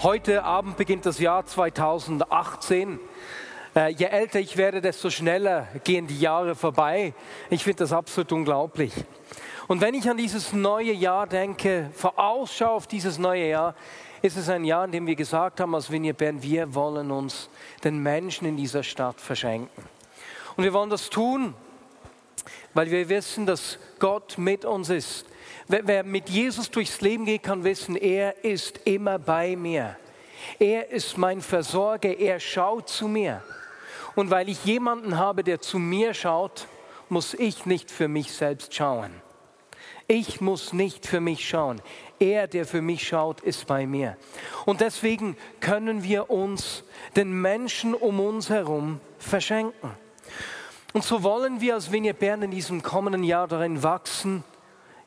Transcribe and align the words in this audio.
Heute 0.00 0.44
Abend 0.44 0.76
beginnt 0.76 1.06
das 1.06 1.18
Jahr 1.18 1.44
2018. 1.44 3.00
Äh, 3.74 3.88
je 3.94 4.04
älter 4.04 4.38
ich 4.38 4.56
werde, 4.56 4.80
desto 4.80 5.10
schneller 5.10 5.66
gehen 5.82 6.06
die 6.06 6.20
Jahre 6.20 6.54
vorbei. 6.54 7.14
Ich 7.50 7.64
finde 7.64 7.78
das 7.78 7.92
absolut 7.92 8.30
unglaublich. 8.30 8.92
Und 9.66 9.80
wenn 9.80 9.94
ich 9.94 10.08
an 10.08 10.16
dieses 10.16 10.52
neue 10.52 10.92
Jahr 10.92 11.26
denke, 11.26 11.90
vorausschaue 11.94 12.70
auf 12.70 12.86
dieses 12.86 13.18
neue 13.18 13.48
Jahr, 13.48 13.74
ist 14.22 14.36
es 14.36 14.48
ein 14.48 14.64
Jahr, 14.64 14.84
in 14.84 14.92
dem 14.92 15.04
wir 15.08 15.16
gesagt 15.16 15.58
haben, 15.58 15.74
als 15.74 15.90
Vineyard 15.90 16.18
Bern, 16.18 16.44
wir 16.44 16.76
wollen 16.76 17.10
uns 17.10 17.50
den 17.82 17.98
Menschen 18.00 18.46
in 18.46 18.56
dieser 18.56 18.84
Stadt 18.84 19.20
verschenken. 19.20 19.82
Und 20.56 20.62
wir 20.62 20.72
wollen 20.72 20.90
das 20.90 21.10
tun, 21.10 21.54
weil 22.74 22.90
wir 22.90 23.08
wissen, 23.08 23.46
dass 23.46 23.78
Gott 23.98 24.38
mit 24.38 24.64
uns 24.64 24.90
ist. 24.90 25.26
Wer 25.68 26.04
mit 26.04 26.28
Jesus 26.28 26.70
durchs 26.70 27.00
Leben 27.00 27.24
geht, 27.24 27.42
kann 27.42 27.64
wissen, 27.64 27.96
er 27.96 28.44
ist 28.44 28.80
immer 28.84 29.18
bei 29.18 29.56
mir. 29.56 29.96
Er 30.58 30.90
ist 30.90 31.18
mein 31.18 31.40
Versorger, 31.40 32.16
er 32.18 32.40
schaut 32.40 32.88
zu 32.88 33.08
mir. 33.08 33.42
Und 34.14 34.30
weil 34.30 34.48
ich 34.48 34.64
jemanden 34.64 35.16
habe, 35.18 35.44
der 35.44 35.60
zu 35.60 35.78
mir 35.78 36.14
schaut, 36.14 36.66
muss 37.08 37.34
ich 37.34 37.66
nicht 37.66 37.90
für 37.90 38.08
mich 38.08 38.32
selbst 38.32 38.74
schauen. 38.74 39.10
Ich 40.06 40.40
muss 40.40 40.72
nicht 40.72 41.06
für 41.06 41.20
mich 41.20 41.46
schauen. 41.46 41.82
Er, 42.18 42.48
der 42.48 42.64
für 42.64 42.80
mich 42.80 43.06
schaut, 43.06 43.42
ist 43.42 43.66
bei 43.66 43.86
mir. 43.86 44.16
Und 44.64 44.80
deswegen 44.80 45.36
können 45.60 46.02
wir 46.02 46.30
uns 46.30 46.82
den 47.14 47.30
Menschen 47.40 47.94
um 47.94 48.18
uns 48.18 48.48
herum 48.48 49.00
verschenken. 49.18 49.90
Und 50.94 51.04
so 51.04 51.22
wollen 51.22 51.60
wir 51.60 51.74
als 51.74 51.92
Vineyard 51.92 52.18
Bern 52.18 52.42
in 52.42 52.50
diesem 52.50 52.82
kommenden 52.82 53.22
Jahr 53.22 53.46
darin 53.46 53.82
wachsen, 53.82 54.42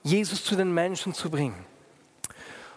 Jesus 0.04 0.44
zu 0.44 0.56
den 0.56 0.74
Menschen 0.74 1.14
zu 1.14 1.30
bringen. 1.30 1.66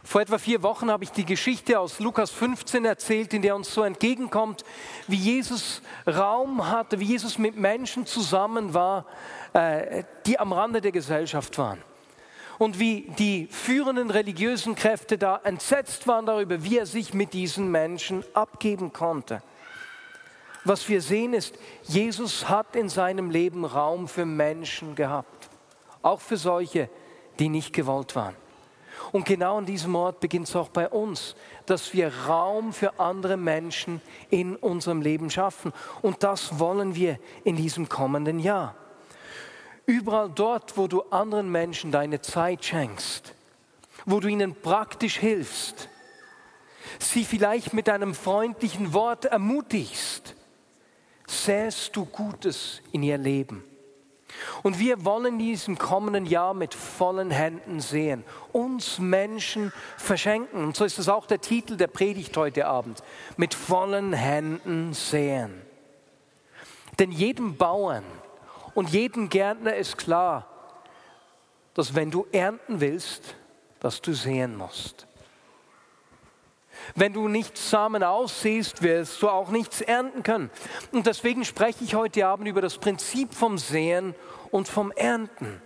Vor 0.06 0.20
etwa 0.20 0.36
vier 0.36 0.62
Wochen 0.62 0.90
habe 0.90 1.04
ich 1.04 1.12
die 1.12 1.24
Geschichte 1.24 1.80
aus 1.80 1.98
Lukas 1.98 2.30
15 2.30 2.84
erzählt, 2.84 3.32
in 3.32 3.40
der 3.40 3.56
uns 3.56 3.72
so 3.72 3.82
entgegenkommt, 3.82 4.62
wie 5.06 5.16
Jesus 5.16 5.80
Raum 6.06 6.70
hatte, 6.70 7.00
wie 7.00 7.06
Jesus 7.06 7.38
mit 7.38 7.56
Menschen 7.56 8.04
zusammen 8.04 8.74
war, 8.74 9.06
äh, 9.54 10.04
die 10.26 10.38
am 10.38 10.52
Rande 10.52 10.82
der 10.82 10.92
Gesellschaft 10.92 11.56
waren. 11.56 11.82
Und 12.58 12.78
wie 12.78 13.10
die 13.18 13.48
führenden 13.50 14.10
religiösen 14.10 14.74
Kräfte 14.74 15.16
da 15.16 15.40
entsetzt 15.42 16.06
waren 16.06 16.26
darüber, 16.26 16.62
wie 16.62 16.78
er 16.78 16.86
sich 16.86 17.14
mit 17.14 17.32
diesen 17.32 17.70
Menschen 17.70 18.24
abgeben 18.34 18.92
konnte. 18.92 19.42
Was 20.64 20.88
wir 20.88 21.02
sehen 21.02 21.34
ist, 21.34 21.54
Jesus 21.82 22.48
hat 22.48 22.74
in 22.74 22.88
seinem 22.88 23.30
Leben 23.30 23.64
Raum 23.64 24.08
für 24.08 24.24
Menschen 24.24 24.94
gehabt, 24.94 25.50
auch 26.02 26.20
für 26.20 26.38
solche, 26.38 26.88
die 27.38 27.50
nicht 27.50 27.72
gewollt 27.72 28.16
waren. 28.16 28.34
Und 29.12 29.26
genau 29.26 29.58
an 29.58 29.66
diesem 29.66 29.94
Ort 29.94 30.20
beginnt 30.20 30.48
es 30.48 30.56
auch 30.56 30.70
bei 30.70 30.88
uns, 30.88 31.36
dass 31.66 31.92
wir 31.92 32.12
Raum 32.26 32.72
für 32.72 32.98
andere 32.98 33.36
Menschen 33.36 34.00
in 34.30 34.56
unserem 34.56 35.02
Leben 35.02 35.30
schaffen. 35.30 35.72
Und 36.02 36.22
das 36.22 36.58
wollen 36.58 36.94
wir 36.94 37.18
in 37.44 37.56
diesem 37.56 37.88
kommenden 37.88 38.38
Jahr. 38.38 38.74
Überall 39.86 40.30
dort, 40.34 40.78
wo 40.78 40.86
du 40.86 41.02
anderen 41.10 41.50
Menschen 41.52 41.92
deine 41.92 42.22
Zeit 42.22 42.64
schenkst, 42.64 43.34
wo 44.06 44.20
du 44.20 44.28
ihnen 44.28 44.54
praktisch 44.54 45.18
hilfst, 45.18 45.88
sie 46.98 47.24
vielleicht 47.24 47.74
mit 47.74 47.88
einem 47.88 48.14
freundlichen 48.14 48.94
Wort 48.94 49.26
ermutigst, 49.26 50.13
säst 51.44 51.94
du 51.96 52.04
Gutes 52.06 52.80
in 52.92 53.02
ihr 53.02 53.18
Leben. 53.18 53.64
Und 54.62 54.78
wir 54.78 55.04
wollen 55.04 55.38
diesem 55.38 55.78
kommenden 55.78 56.26
Jahr 56.26 56.54
mit 56.54 56.74
vollen 56.74 57.30
Händen 57.30 57.80
sehen, 57.80 58.24
uns 58.52 58.98
Menschen 58.98 59.72
verschenken. 59.96 60.64
Und 60.64 60.76
so 60.76 60.84
ist 60.84 60.98
es 60.98 61.08
auch 61.08 61.26
der 61.26 61.40
Titel 61.40 61.76
der 61.76 61.86
Predigt 61.86 62.36
heute 62.36 62.66
Abend, 62.66 63.02
mit 63.36 63.54
vollen 63.54 64.12
Händen 64.12 64.92
sehen. 64.92 65.62
Denn 66.98 67.12
jedem 67.12 67.56
Bauern 67.56 68.04
und 68.74 68.90
jedem 68.90 69.28
Gärtner 69.28 69.76
ist 69.76 69.98
klar, 69.98 70.48
dass 71.74 71.94
wenn 71.94 72.10
du 72.10 72.26
ernten 72.32 72.80
willst, 72.80 73.34
dass 73.80 74.00
du 74.00 74.12
sehen 74.14 74.56
musst. 74.56 75.06
Wenn 76.94 77.12
du 77.12 77.28
nicht 77.28 77.56
Samen 77.56 78.02
aussiehst, 78.02 78.82
wirst 78.82 79.20
du 79.22 79.28
auch 79.28 79.50
nichts 79.50 79.80
ernten 79.80 80.22
können. 80.22 80.50
Und 80.92 81.06
deswegen 81.06 81.44
spreche 81.44 81.84
ich 81.84 81.94
heute 81.94 82.26
Abend 82.26 82.48
über 82.48 82.60
das 82.60 82.78
Prinzip 82.78 83.34
vom 83.34 83.58
Sehen 83.58 84.14
und 84.50 84.68
vom 84.68 84.92
Ernten. 84.92 85.60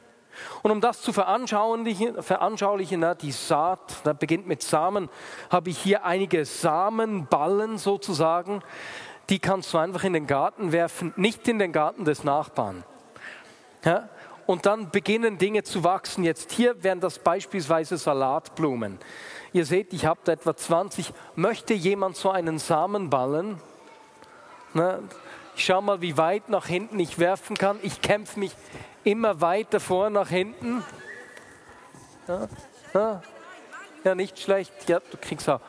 Und 0.62 0.70
um 0.70 0.80
das 0.80 1.02
zu 1.02 1.12
veranschaulichen, 1.12 2.22
veranschaulichen 2.22 3.04
die 3.20 3.32
Saat, 3.32 3.96
da 4.04 4.12
beginnt 4.12 4.46
mit 4.46 4.62
Samen, 4.62 5.08
habe 5.50 5.70
ich 5.70 5.78
hier 5.78 6.04
einige 6.04 6.44
Samenballen 6.44 7.78
sozusagen. 7.78 8.62
Die 9.28 9.38
kannst 9.38 9.74
du 9.74 9.78
einfach 9.78 10.04
in 10.04 10.12
den 10.12 10.26
Garten 10.26 10.72
werfen, 10.72 11.12
nicht 11.16 11.46
in 11.48 11.58
den 11.58 11.72
Garten 11.72 12.04
des 12.04 12.24
Nachbarn. 12.24 12.84
Ja? 13.84 14.08
Und 14.46 14.64
dann 14.64 14.90
beginnen 14.90 15.36
Dinge 15.36 15.62
zu 15.62 15.84
wachsen. 15.84 16.24
Jetzt 16.24 16.52
hier 16.52 16.82
wären 16.82 17.00
das 17.00 17.18
beispielsweise 17.18 17.98
Salatblumen. 17.98 18.98
Ihr 19.58 19.66
seht, 19.66 19.92
ich 19.92 20.06
habe 20.06 20.20
da 20.22 20.30
etwa 20.30 20.54
20. 20.54 21.12
Möchte 21.34 21.74
jemand 21.74 22.16
so 22.16 22.30
einen 22.30 22.60
Samenballen? 22.60 23.60
Na, 24.72 25.00
ich 25.56 25.64
schaue 25.64 25.82
mal, 25.82 26.00
wie 26.00 26.16
weit 26.16 26.48
nach 26.48 26.66
hinten 26.66 27.00
ich 27.00 27.18
werfen 27.18 27.56
kann. 27.56 27.80
Ich 27.82 28.00
kämpfe 28.00 28.38
mich 28.38 28.52
immer 29.02 29.40
weiter 29.40 29.80
vor 29.80 30.10
nach 30.10 30.28
hinten. 30.28 30.84
Ja, 32.28 32.48
ja, 32.94 33.22
ja, 34.04 34.14
nicht 34.14 34.38
schlecht. 34.38 34.72
Ja, 34.88 35.00
du 35.00 35.16
kriegst 35.20 35.48
auch. 35.48 35.60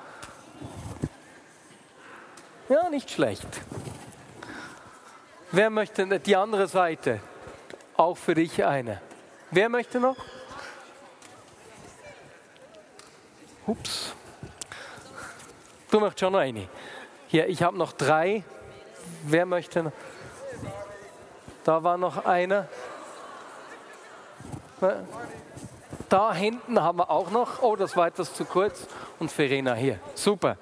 Ja, 2.70 2.92
nicht 2.92 3.10
schlecht. 3.10 3.48
Wer 5.52 5.72
möchte 5.72 6.20
die 6.20 6.36
andere 6.36 6.68
Seite? 6.68 7.22
Auch 7.98 8.18
für 8.18 8.36
dich 8.36 8.64
eine. 8.64 9.02
Wer 9.50 9.68
möchte 9.68 10.00
noch? 10.00 10.18
Ups. 13.70 14.16
Du 15.92 16.00
möchtest 16.00 16.22
schon 16.22 16.34
noch 16.34 16.40
eine. 16.40 16.68
Hier, 17.28 17.48
ich 17.48 17.62
habe 17.62 17.78
noch 17.78 17.94
drei. 17.94 18.44
Wer 19.28 19.46
möchte 19.46 19.84
noch? 19.84 19.92
Da 21.64 21.84
war 21.84 21.98
noch 21.98 22.26
einer. 22.26 22.68
Da 26.10 26.34
hinten 26.34 26.82
haben 26.82 26.98
wir 26.98 27.12
auch 27.12 27.30
noch. 27.30 27.62
Oh, 27.62 27.76
das 27.76 27.96
war 27.96 28.08
etwas 28.08 28.34
zu 28.34 28.44
kurz. 28.44 28.88
Und 29.20 29.32
Verena 29.32 29.76
hier. 29.76 30.00
Super. 30.16 30.58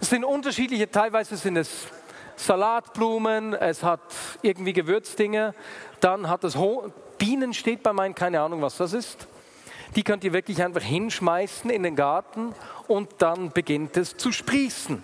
Es 0.00 0.10
sind 0.10 0.24
unterschiedliche, 0.24 0.90
teilweise 0.90 1.36
sind 1.36 1.56
es 1.56 1.86
Salatblumen, 2.34 3.54
es 3.54 3.84
hat 3.84 4.00
irgendwie 4.42 4.72
Gewürzdinge. 4.72 5.54
Dann 6.00 6.28
hat 6.28 6.42
es 6.42 6.56
Ho 6.56 6.92
Bienen 7.16 7.54
steht 7.54 7.84
bei 7.84 7.92
meinen, 7.92 8.14
keine 8.14 8.40
Ahnung, 8.40 8.60
was 8.60 8.78
das 8.78 8.92
ist. 8.92 9.28
Die 9.96 10.04
könnt 10.04 10.24
ihr 10.24 10.32
wirklich 10.32 10.62
einfach 10.62 10.82
hinschmeißen 10.82 11.70
in 11.70 11.82
den 11.82 11.96
Garten 11.96 12.54
und 12.86 13.10
dann 13.18 13.50
beginnt 13.50 13.96
es 13.96 14.16
zu 14.16 14.32
sprießen. 14.32 15.02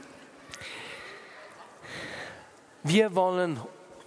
Wir 2.83 3.15
wollen 3.17 3.61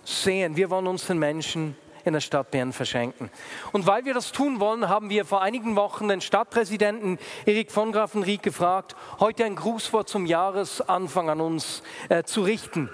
sehen, 0.06 0.56
wir 0.56 0.70
wollen 0.70 0.88
uns 0.88 1.06
den 1.08 1.20
Menschen 1.20 1.76
in 2.06 2.14
der 2.14 2.22
Stadt 2.22 2.52
Bern 2.52 2.74
verschenken. 2.74 3.30
Und 3.72 3.86
weil 3.86 4.06
wir 4.06 4.14
das 4.14 4.31
tun 4.31 4.60
wollen, 4.60 4.90
haben 4.90 5.10
wir 5.10 5.26
vor 5.26 5.42
einigen 5.42 5.76
Wochen 5.76 6.08
den 6.08 6.22
Stadtpräsidenten 6.22 7.20
Erik 7.46 7.72
von 7.72 7.92
Grafenried 7.92 8.42
gefragt, 8.42 8.96
heute 9.20 9.46
ein 9.46 9.56
Grußwort 9.56 10.08
zum 10.08 10.26
Jahresanfang 10.26 11.30
an 11.30 11.42
uns 11.42 11.84
äh, 12.08 12.24
zu 12.24 12.42
richten. 12.42 12.90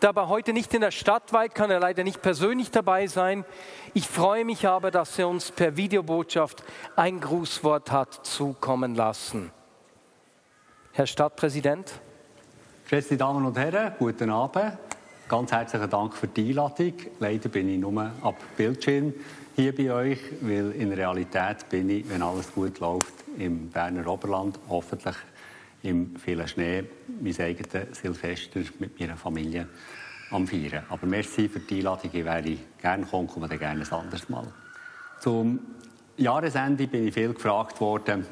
Da 0.00 0.10
er 0.14 0.28
heute 0.28 0.52
nicht 0.52 0.74
in 0.74 0.82
der 0.82 0.90
Stadt 0.90 1.32
weilt, 1.32 1.54
kann 1.54 1.70
er 1.70 1.80
leider 1.80 2.04
nicht 2.04 2.20
persönlich 2.20 2.70
dabei 2.70 3.06
sein. 3.06 3.44
Ich 3.94 4.06
freue 4.06 4.44
mich 4.44 4.66
aber, 4.66 4.90
dass 4.90 5.18
er 5.18 5.28
uns 5.28 5.50
per 5.50 5.76
Videobotschaft 5.76 6.62
ein 6.96 7.20
Grußwort 7.20 7.90
hat 7.90 8.26
zukommen 8.26 8.94
lassen. 8.94 9.50
Herr 10.92 11.06
Stadtpräsident. 11.06 11.92
Geschätzte 12.84 13.16
Damen 13.16 13.44
und 13.44 13.56
Herren, 13.58 13.94
guten 13.98 14.30
Abend. 14.30 14.78
Ganz 15.28 15.50
herzlichen 15.50 15.90
Dank 15.90 16.14
für 16.14 16.28
die 16.28 16.50
Einladung. 16.50 16.94
Leider 17.18 17.48
bin 17.48 17.68
ich 17.68 17.80
nur 17.80 18.12
ab 18.22 18.36
Bildschirm 18.56 19.12
hier 19.56 19.74
bei 19.74 19.90
euch, 19.90 20.20
weil 20.42 20.72
in 20.72 20.92
Realität 20.92 21.68
bin 21.68 21.90
ich, 21.90 22.08
wenn 22.08 22.22
alles 22.22 22.52
gut 22.52 22.78
läuft, 22.78 23.14
im 23.38 23.70
Berner 23.70 24.06
Oberland, 24.06 24.58
hoffentlich 24.68 25.16
im 25.82 26.16
vielen 26.16 26.48
Schnee 26.48 26.84
mein 27.20 27.38
eigenes 27.38 27.98
Silvester 28.00 28.60
mit 28.78 28.98
meiner 28.98 29.16
Familie 29.16 29.68
am 30.30 30.46
Feiern. 30.46 30.84
Aber 30.88 31.06
merci 31.06 31.48
für 31.48 31.60
die 31.60 31.78
Einladung, 31.78 32.10
ich 32.12 32.24
wäre 32.24 32.56
gerne 32.80 33.04
gekommen, 33.04 33.28
komme 33.28 33.48
dann 33.48 33.58
gerne 33.58 33.84
ein 33.84 33.92
anderes 33.92 34.28
Mal. 34.28 34.52
Zum 35.20 35.60
Jahresende 36.16 36.86
bin 36.86 37.06
ich 37.06 37.14
viel 37.14 37.32
gefragt 37.32 37.80
worden, 37.80 38.26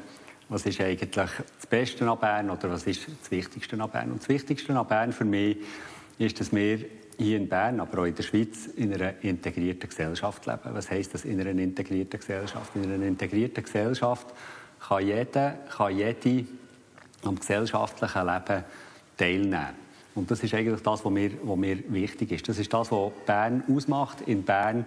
was 0.49 0.65
ist 0.65 0.79
eigentlich 0.79 1.11
das 1.11 1.31
Beste 1.69 2.09
an 2.09 2.19
Bern 2.19 2.49
oder 2.49 2.69
was 2.69 2.85
ist 2.85 3.07
das 3.07 3.31
Wichtigste 3.31 3.81
an 3.81 3.89
Bern? 3.89 4.11
Und 4.11 4.21
das 4.21 4.29
Wichtigste 4.29 4.77
an 4.77 4.87
Bern 4.87 5.11
für 5.11 5.25
mich 5.25 5.57
ist, 6.19 6.39
dass 6.39 6.53
wir 6.53 6.85
hier 7.17 7.37
in 7.37 7.47
Bern, 7.47 7.79
aber 7.79 8.01
auch 8.01 8.05
in 8.05 8.15
der 8.15 8.23
Schweiz, 8.23 8.67
in 8.67 8.93
einer 8.93 9.13
integrierten 9.23 9.89
Gesellschaft 9.89 10.45
leben. 10.45 10.61
Was 10.65 10.91
heisst 10.91 11.13
das 11.13 11.25
in 11.25 11.39
einer 11.39 11.51
integrierten 11.51 12.19
Gesellschaft? 12.19 12.75
In 12.75 12.91
einer 12.91 13.05
integrierten 13.05 13.63
Gesellschaft 13.63 14.27
kann 14.87 15.05
jeder, 15.05 15.51
kann 15.75 15.95
jede 15.95 16.45
am 17.25 17.39
gesellschaftlichen 17.39 18.25
Leben 18.25 18.63
teilnehmen. 19.17 19.85
Und 20.15 20.31
das 20.31 20.41
ist 20.43 20.53
eigentlich 20.53 20.81
das, 20.81 21.03
was 21.03 21.11
mir, 21.11 21.31
was 21.43 21.57
mir 21.57 21.77
wichtig 21.91 22.31
ist. 22.31 22.47
Das 22.47 22.57
ist 22.57 22.73
das, 22.73 22.91
was 22.91 23.11
Bern 23.25 23.63
ausmacht. 23.69 24.21
In 24.21 24.43
Bern 24.43 24.85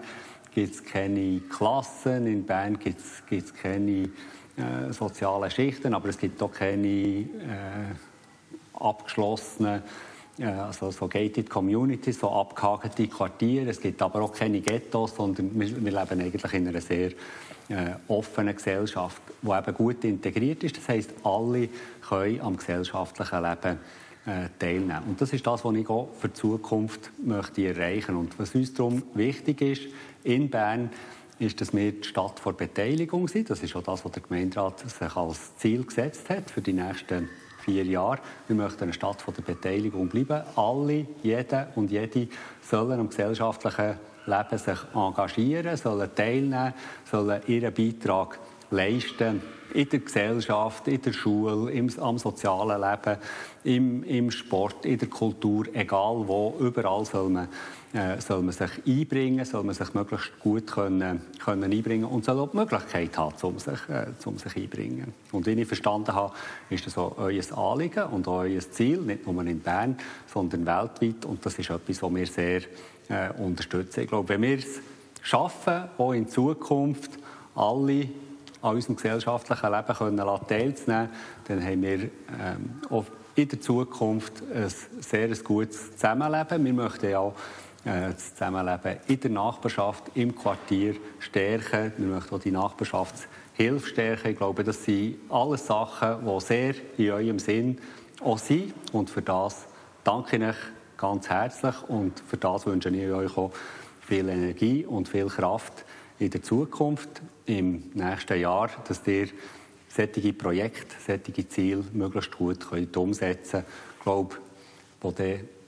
gibt 0.55 0.75
es 0.75 0.85
keine 0.85 1.41
Klassen, 1.41 2.27
in 2.27 2.45
Bern 2.45 2.79
gibt 2.79 3.01
es 3.31 3.55
keine 3.55 4.09
äh, 4.57 4.91
sozialen 4.91 5.51
Schichten, 5.51 5.95
aber 5.95 6.09
es 6.09 6.19
gibt 6.19 6.43
auch 6.43 6.51
keine 6.51 6.89
äh, 6.89 7.27
abgeschlossenen 8.75 9.83
also 10.41 10.91
so 10.91 11.09
gated 11.09 11.51
Communities, 11.51 12.21
so 12.21 12.31
abgehakte 12.31 13.09
Quartiere. 13.09 13.71
Es 13.71 13.81
gibt 13.81 14.01
aber 14.03 14.23
auch 14.23 14.33
keine 14.33 14.61
Ghettos, 14.61 15.15
sondern 15.17 15.51
wir, 15.59 15.85
wir 15.85 15.93
leben 15.93 16.21
eigentlich 16.21 16.53
in 16.53 16.69
einer 16.69 16.81
sehr 16.81 17.11
äh, 17.69 17.95
offenen 18.07 18.55
Gesellschaft, 18.55 19.21
die 19.43 19.51
eben 19.51 19.75
gut 19.75 20.05
integriert 20.05 20.63
ist. 20.65 20.77
Das 20.77 20.89
heisst, 20.89 21.11
alle 21.25 21.69
können 22.09 22.41
am 22.41 22.57
gesellschaftlichen 22.57 23.43
Leben 23.43 23.79
äh, 24.27 24.49
teilnehmen. 24.59 25.03
Und 25.09 25.21
das 25.21 25.33
ist 25.33 25.47
das, 25.47 25.65
was 25.65 25.75
ich 25.75 25.89
auch 25.89 26.09
für 26.19 26.29
die 26.29 26.35
Zukunft 26.35 27.11
möchte 27.25 27.67
erreichen 27.67 28.17
Und 28.17 28.39
was 28.39 28.55
uns 28.55 28.75
darum 28.75 29.03
wichtig 29.15 29.61
ist, 29.61 29.83
in 30.25 30.51
Bern, 30.51 30.91
ist, 31.39 31.61
dass 31.61 31.73
wir 31.73 31.93
die 31.93 32.07
Stadt 32.07 32.41
vor 32.41 32.53
Beteiligung 32.53 33.29
sind. 33.29 33.51
Das 33.51 33.63
ist 33.63 33.75
auch 33.77 33.83
das, 33.83 34.05
was 34.05 34.13
der 34.13 34.23
Gemeinderat 34.23 34.81
sich 34.81 35.17
als 35.17 35.57
Ziel 35.57 35.85
gesetzt 35.85 36.29
hat 36.31 36.51
für 36.51 36.61
die 36.61 36.73
nächsten 36.73 37.29
vier 37.69 37.85
Jahre. 37.85 38.19
Wir 38.47 38.57
möchten 38.57 38.85
eine 38.85 38.95
Stadt 38.95 39.21
von 39.21 39.35
der 39.35 39.43
Beteiligung 39.43 40.09
bleiben. 40.09 40.43
Alle, 40.57 41.07
jeder 41.23 41.69
und 41.75 41.91
jede 41.91 42.29
sollen 42.63 42.99
am 42.99 43.11
gesellschaftlichen 43.11 43.99
Leben 44.25 44.59
sich 44.59 44.79
engagieren, 44.95 45.77
sollen 45.77 46.09
teilnehmen, 46.15 46.73
sollen 47.05 47.43
ihren 47.47 47.75
Beitrag 47.75 48.39
leisten 48.71 49.43
in 49.75 49.87
der 49.87 49.99
Gesellschaft, 49.99 50.89
in 50.89 51.03
der 51.03 51.13
Schule, 51.13 51.71
im, 51.71 51.91
am 52.01 52.17
sozialen 52.17 52.81
Leben, 52.81 53.19
im, 53.65 54.03
im 54.05 54.31
Sport, 54.31 54.87
in 54.87 54.99
der 54.99 55.09
Kultur, 55.09 55.67
egal 55.75 56.27
wo, 56.27 56.55
überall 56.59 57.05
soll 57.05 57.29
man, 57.29 57.49
soll 58.19 58.43
man 58.43 58.53
sich 58.53 58.71
einbringen, 58.87 59.45
soll 59.47 59.65
man 59.65 59.75
sich 59.75 59.95
möglichst 59.95 60.39
gut 60.41 60.67
können, 60.67 61.23
können 61.43 61.73
einbringen 61.73 62.05
und 62.05 62.25
soll 62.25 62.39
auch 62.39 62.51
die 62.51 62.59
Möglichkeit 62.59 63.17
haben, 63.17 63.35
um 63.43 63.59
sich, 63.59 63.79
äh, 63.89 64.09
um 64.27 64.37
sich 64.37 64.57
einbringen. 64.57 65.15
Und 65.33 65.47
wie 65.47 65.53
ich 65.53 65.67
verstanden 65.67 66.15
habe, 66.15 66.35
ist 66.69 66.87
das 66.87 66.99
auch 66.99 67.17
euer 67.17 67.43
Anliegen 67.57 68.05
und 68.05 68.29
auch 68.29 68.41
euer 68.41 68.61
Ziel, 68.61 68.99
nicht 69.01 69.27
nur 69.27 69.43
in 69.47 69.61
Bern, 69.61 69.97
sondern 70.27 70.67
weltweit 70.67 71.25
und 71.25 71.45
das 71.47 71.59
ist 71.59 71.71
etwas, 71.71 72.03
was 72.03 72.15
wir 72.15 72.27
sehr 72.27 72.61
äh, 73.09 73.31
unterstützen. 73.39 74.01
Ich 74.01 74.09
glaube, 74.09 74.29
wenn 74.29 74.43
wir 74.43 74.59
es 74.59 74.81
schaffen, 75.23 75.85
auch 75.97 76.13
in 76.13 76.29
Zukunft 76.29 77.13
alle 77.55 78.09
an 78.61 78.75
unserem 78.75 78.97
gesellschaftlichen 78.97 79.73
Leben 79.73 79.95
können 79.95 80.41
teilzunehmen, 80.47 81.09
dann 81.47 81.65
haben 81.65 81.83
wir 81.83 81.99
ähm, 82.01 82.11
auch 82.91 83.07
in 83.35 83.49
der 83.49 83.61
Zukunft 83.61 84.43
ein 84.53 84.69
sehr 85.01 85.29
gutes 85.29 85.93
Zusammenleben. 85.93 86.65
Wir 86.65 86.73
möchten 86.73 87.11
ja 87.11 87.29
äh, 87.29 87.33
das 87.85 88.35
Zusammenleben 88.35 88.99
in 89.07 89.21
der 89.21 89.31
Nachbarschaft, 89.31 90.05
im 90.15 90.35
Quartier 90.35 90.97
stärken. 91.21 91.93
Wir 91.97 92.07
möchten 92.07 92.35
auch 92.35 92.41
die 92.41 92.51
Nachbarschaftshilfe 92.51 93.87
stärken. 93.87 94.31
Ich 94.31 94.37
glaube, 94.37 94.65
das 94.65 94.85
sind 94.85 95.19
alles 95.29 95.67
Sachen, 95.67 96.25
die 96.25 96.41
sehr 96.41 96.75
in 96.97 97.11
eurem 97.11 97.39
Sinn 97.39 97.79
auch 98.23 98.39
sind. 98.39 98.75
Und 98.93 99.11
für 99.11 99.23
das 99.23 99.67
danke 100.05 100.37
ich 100.37 100.43
euch 100.43 100.57
ganz 100.97 101.29
herzlich 101.29 101.75
und 101.89 102.21
für 102.21 102.37
das 102.37 102.67
wünsche 102.67 102.91
ich 102.91 103.11
euch 103.11 103.37
auch 103.37 103.53
viel 104.01 104.29
Energie 104.29 104.85
und 104.85 105.09
viel 105.09 105.27
Kraft 105.27 105.85
in 106.19 106.31
der 106.31 106.43
Zukunft, 106.43 107.09
im 107.47 107.91
nächsten 107.95 108.41
Jahr, 108.41 108.69
dass 108.87 109.07
ihr 109.07 109.29
solche 109.89 110.33
Projekte, 110.33 110.97
solche 111.07 111.49
Ziele 111.49 111.85
möglichst 111.93 112.37
gut 112.37 112.69
könnt 112.69 112.97
umsetzen 112.97 113.63
könnt. 113.63 113.67
Ich 113.99 114.03
glaube, 114.03 114.37
wo 115.01 115.13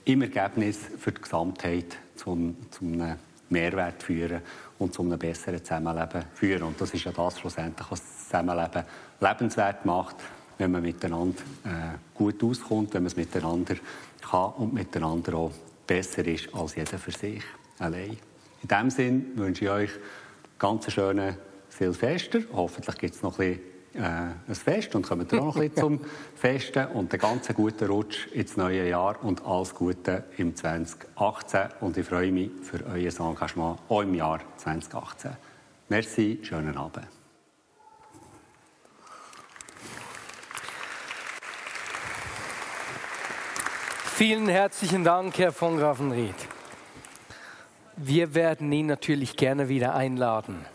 im 0.05 0.21
Ergebnis 0.21 0.79
für 0.97 1.11
die 1.11 1.21
Gesamtheit 1.21 1.97
zum, 2.15 2.55
zum 2.71 3.01
Mehrwert 3.49 4.01
führen 4.01 4.41
und 4.79 4.93
zu 4.93 5.03
einem 5.03 5.19
besseren 5.19 5.63
Zusammenleben 5.63 6.23
führen. 6.33 6.63
Und 6.63 6.81
das 6.81 6.93
ist 6.93 7.03
ja 7.03 7.11
das 7.11 7.39
schlussendlich, 7.39 7.89
was 7.89 8.01
das 8.01 8.25
Zusammenleben 8.25 8.83
lebenswert 9.19 9.85
macht, 9.85 10.15
wenn 10.57 10.71
man 10.71 10.81
miteinander 10.81 11.41
äh, 11.65 11.97
gut 12.15 12.43
auskommt, 12.43 12.93
wenn 12.93 13.03
man 13.03 13.07
es 13.07 13.17
miteinander 13.17 13.75
kann 14.21 14.53
und 14.53 14.73
miteinander 14.73 15.35
auch 15.35 15.51
besser 15.85 16.25
ist 16.25 16.53
als 16.53 16.75
jeder 16.75 16.97
für 16.97 17.11
sich 17.11 17.43
allein. 17.79 18.17
In 18.61 18.67
diesem 18.67 18.89
Sinne 18.89 19.25
wünsche 19.35 19.65
ich 19.65 19.71
euch 19.71 19.89
ganz 20.59 20.91
schönen 20.91 21.35
Silvester. 21.69 22.39
Hoffentlich 22.53 22.97
gibt 22.97 23.15
es 23.15 23.23
noch 23.23 23.39
ein 23.39 23.55
bisschen 23.55 23.70
äh, 23.93 23.99
ein 23.99 24.55
Fest 24.55 24.95
und 24.95 25.03
kommen 25.03 25.27
auch 25.27 25.33
noch 25.33 25.55
ein 25.55 25.69
bisschen 25.69 25.77
zum 25.77 25.99
Festen 26.35 26.87
und 26.87 27.11
einen 27.11 27.21
ganz 27.21 27.53
guten 27.53 27.87
Rutsch 27.89 28.27
ins 28.27 28.55
neue 28.55 28.87
Jahr 28.87 29.23
und 29.23 29.45
alles 29.45 29.75
Gute 29.75 30.23
im 30.37 30.55
2018 30.55 31.61
und 31.81 31.97
ich 31.97 32.05
freue 32.05 32.31
mich 32.31 32.51
für 32.61 32.85
euer 32.85 33.11
Engagement 33.29 33.79
auch 33.89 34.01
im 34.01 34.13
Jahr 34.15 34.39
2018. 34.57 35.31
Merci, 35.89 36.39
schönen 36.41 36.77
Abend. 36.77 37.07
Vielen 44.15 44.47
herzlichen 44.47 45.03
Dank, 45.03 45.37
Herr 45.39 45.51
von 45.51 45.77
Grafenried. 45.77 46.35
Wir 47.97 48.35
werden 48.35 48.71
ihn 48.71 48.85
natürlich 48.85 49.35
gerne 49.35 49.67
wieder 49.67 49.95
einladen. 49.95 50.65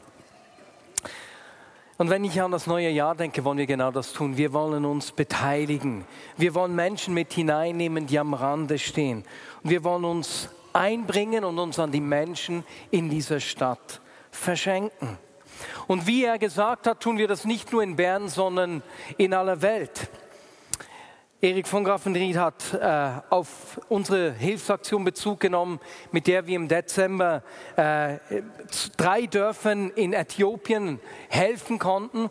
Und 1.99 2.11
wenn 2.11 2.25
ich 2.25 2.41
an 2.43 2.51
das 2.51 2.67
neue 2.67 2.91
Jahr 2.91 3.15
denke, 3.15 3.45
wollen 3.45 3.57
wir 3.57 3.67
genau 3.67 3.91
das 3.91 4.13
tun. 4.13 4.37
Wir 4.37 4.53
wollen 4.53 4.85
uns 4.85 5.13
beteiligen. 5.13 6.05
Wir 6.37 6.55
wollen 6.55 6.75
Menschen 6.75 7.15
mit 7.15 7.33
hineinnehmen, 7.33 8.07
die 8.07 8.19
am 8.19 8.35
Rande 8.35 8.79
stehen. 8.79 9.25
Und 9.63 9.71
wir 9.71 9.83
wollen 9.83 10.05
uns 10.05 10.51
einbringen 10.75 11.45
und 11.45 11.59
uns 11.59 11.79
an 11.79 11.91
die 11.91 12.03
Menschen 12.03 12.65
in 12.91 13.09
dieser 13.09 13.41
Stadt 13.41 14.03
verschenken. 14.31 15.19
Und 15.87 16.07
wie 16.07 16.25
er 16.25 16.39
gesagt 16.39 16.87
hat, 16.87 17.01
tun 17.01 17.17
wir 17.17 17.29
das 17.29 17.47
nicht 17.47 17.73
nur 17.73 17.83
in 17.83 17.97
Bern, 17.97 18.29
sondern 18.29 18.83
in 19.17 19.33
aller 19.33 19.63
Welt. 19.63 20.11
Erik 21.43 21.69
von 21.69 21.85
Grafenried 21.85 22.39
hat 22.39 22.73
äh, 22.73 23.11
auf 23.29 23.79
unsere 23.91 24.33
Hilfsaktion 24.33 25.05
Bezug 25.05 25.39
genommen, 25.39 25.81
mit 26.11 26.29
der 26.29 26.47
wir 26.47 26.57
im 26.57 26.67
Dezember 26.67 27.43
äh, 27.77 28.17
drei 28.97 29.27
Dörfern 29.27 29.91
in 29.91 30.15
Äthiopien 30.15 30.99
helfen 31.29 31.79
konnten. 31.79 32.31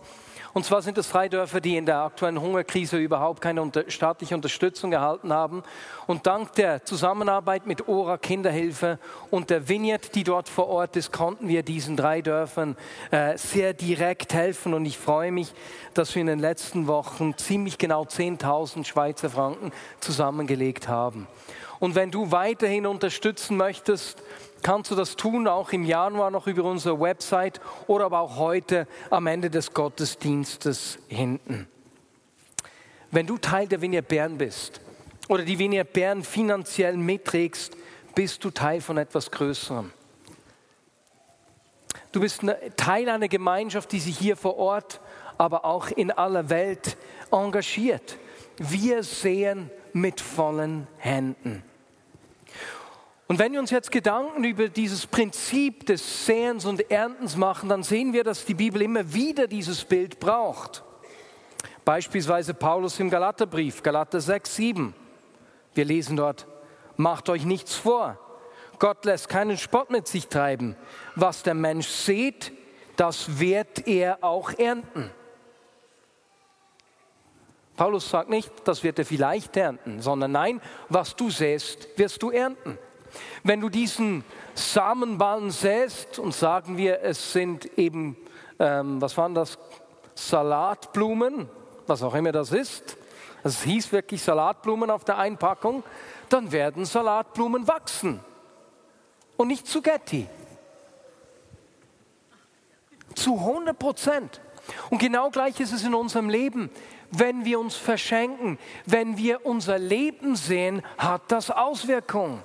Und 0.56 0.64
zwar 0.64 0.82
sind 0.82 0.98
es 0.98 1.10
drei 1.10 1.28
Dörfer, 1.28 1.60
die 1.60 1.76
in 1.76 1.86
der 1.86 1.98
aktuellen 1.98 2.40
Hungerkrise 2.40 2.96
überhaupt 2.96 3.42
keine 3.42 3.62
unter 3.62 3.92
staatliche 3.92 4.36
Unterstützung 4.36 4.94
erhalten 4.94 5.34
haben. 5.34 5.64
Und 6.08 6.28
dank 6.28 6.54
der 6.54 6.86
Zusammenarbeit 6.86 7.68
mit 7.68 7.90
Ora 7.90 8.18
Kinderhilfe 8.18 8.98
und 9.32 9.50
der 9.50 9.68
Vineyard, 9.68 10.16
die 10.16 10.24
dort 10.24 10.48
vor 10.48 10.70
Ort 10.70 10.96
ist, 10.96 11.12
konnten 11.12 11.50
wir 11.50 11.62
diesen 11.62 11.98
drei 11.98 12.22
Dörfern 12.22 12.78
äh, 13.12 13.38
sehr 13.38 13.74
direkt 13.74 14.34
helfen. 14.34 14.74
Und 14.74 14.86
ich 14.86 14.98
freue 14.98 15.34
mich, 15.34 15.54
dass 15.94 16.16
wir 16.16 16.22
in 16.22 16.28
den 16.28 16.40
letzten 16.40 16.88
Wochen 16.88 17.36
ziemlich 17.38 17.78
genau 17.78 18.04
10.000 18.04 18.86
Schweizer 18.86 19.30
Franken 19.30 19.74
zusammengelegt 20.00 20.88
haben. 20.88 21.28
Und 21.80 21.96
wenn 21.96 22.12
du 22.12 22.32
weiterhin 22.32 22.86
unterstützen 22.86 23.58
möchtest, 23.58 24.24
kannst 24.66 24.90
du 24.90 24.96
das 24.96 25.16
tun, 25.16 25.48
auch 25.48 25.74
im 25.74 25.84
Januar 25.84 26.32
noch 26.32 26.48
über 26.48 26.64
unsere 26.64 27.00
Website 27.00 27.62
oder 27.86 28.06
aber 28.06 28.22
auch 28.22 28.38
heute 28.38 28.88
am 29.12 29.28
Ende 29.28 29.52
des 29.52 29.76
Gottesdienstes 29.76 30.98
hinten. 31.08 31.68
Wenn 33.12 33.28
du 33.28 33.38
Teil 33.38 33.68
der 33.68 33.80
Vinia 33.82 34.02
Bern 34.02 34.40
bist 34.40 34.82
oder 35.30 35.44
die 35.44 35.60
Vinia 35.60 35.84
Bern 35.84 36.24
finanziell 36.24 36.98
mitträgst, 36.98 37.78
bist 38.16 38.44
du 38.44 38.50
Teil 38.50 38.82
von 38.82 38.98
etwas 38.98 39.30
Größerem. 39.30 39.94
Du 42.12 42.20
bist 42.20 42.42
Teil 42.76 43.08
einer 43.08 43.28
Gemeinschaft, 43.28 43.92
die 43.92 44.00
sich 44.00 44.18
hier 44.18 44.36
vor 44.36 44.58
Ort, 44.58 45.00
aber 45.38 45.64
auch 45.64 45.92
in 45.92 46.10
aller 46.10 46.50
Welt 46.50 46.98
engagiert. 47.30 48.18
Wir 48.58 49.04
sehen 49.04 49.70
mit 49.94 50.22
vollen 50.22 50.88
Händen. 50.98 51.62
Und 53.28 53.40
wenn 53.40 53.54
wir 53.54 53.60
uns 53.60 53.72
jetzt 53.72 53.92
Gedanken 53.92 54.44
über 54.44 54.70
dieses 54.70 55.08
Prinzip 55.08 55.86
des 55.88 56.26
Säens 56.26 56.66
und 56.66 56.92
Erntens 56.92 57.36
machen, 57.36 57.70
dann 57.70 57.82
sehen 57.82 58.14
wir, 58.14 58.24
dass 58.24 58.46
die 58.46 58.54
Bibel 58.54 58.82
immer 58.84 59.14
wieder 59.14 59.48
dieses 59.48 59.84
Bild 59.84 60.20
braucht. 60.20 60.84
Beispielsweise 61.84 62.54
Paulus 62.54 63.00
im 63.00 63.10
Galaterbrief, 63.10 63.82
Galater 63.82 64.22
6, 64.22 64.56
7. 64.56 64.96
Wir 65.74 65.86
lesen 65.86 66.18
dort, 66.18 66.48
macht 66.98 67.30
euch 67.30 67.46
nichts 67.46 67.76
vor. 67.76 68.20
Gott 68.78 69.06
lässt 69.06 69.30
keinen 69.30 69.58
Spott 69.58 69.90
mit 69.90 70.08
sich 70.08 70.28
treiben. 70.28 70.76
Was 71.16 71.42
der 71.42 71.54
Mensch 71.56 71.88
sieht, 71.88 72.52
das 72.96 73.40
wird 73.40 73.88
er 73.88 74.24
auch 74.24 74.52
ernten. 74.54 75.10
Paulus 77.76 78.10
sagt 78.10 78.30
nicht, 78.30 78.52
das 78.66 78.84
wird 78.84 79.00
er 79.00 79.06
vielleicht 79.06 79.58
ernten, 79.58 80.02
sondern 80.02 80.32
nein, 80.32 80.62
was 80.90 81.16
du 81.16 81.30
säst, 81.30 81.88
wirst 81.98 82.22
du 82.22 82.32
ernten. 82.32 82.78
Wenn 83.44 83.62
du 83.62 83.70
diesen 83.70 84.24
Samenballen 84.54 85.52
säst 85.52 86.20
und 86.20 86.34
sagen 86.34 86.78
wir, 86.78 87.02
es 87.02 87.34
sind 87.34 87.78
eben, 87.78 88.18
ähm, 88.60 89.02
was 89.02 89.18
waren 89.18 89.36
das, 89.36 89.58
Salatblumen, 90.16 91.50
was 91.88 92.02
auch 92.02 92.16
immer 92.16 92.32
das 92.32 92.52
ist, 92.52 92.98
es 93.44 93.62
hieß 93.62 93.92
wirklich 93.92 94.24
Salatblumen 94.24 94.90
auf 94.90 95.04
der 95.04 95.18
Einpackung, 95.18 95.84
dann 96.30 96.52
werden 96.52 96.86
Salatblumen 96.86 97.68
wachsen 97.68 98.20
und 99.38 99.50
nicht 99.50 99.68
zu 99.68 99.82
Getty. 99.82 100.28
Zu 103.14 103.36
100 103.36 103.78
Prozent. 103.78 104.42
Und 104.90 104.98
genau 104.98 105.30
gleich 105.30 105.60
ist 105.60 105.74
es 105.74 105.84
in 105.84 105.94
unserem 105.94 106.30
Leben. 106.30 106.70
Wenn 107.12 107.46
wir 107.46 107.60
uns 107.60 107.76
verschenken, 107.76 108.58
wenn 108.86 109.18
wir 109.18 109.46
unser 109.46 109.78
Leben 109.78 110.36
sehen, 110.36 110.82
hat 110.98 111.22
das 111.28 111.52
Auswirkungen. 111.52 112.42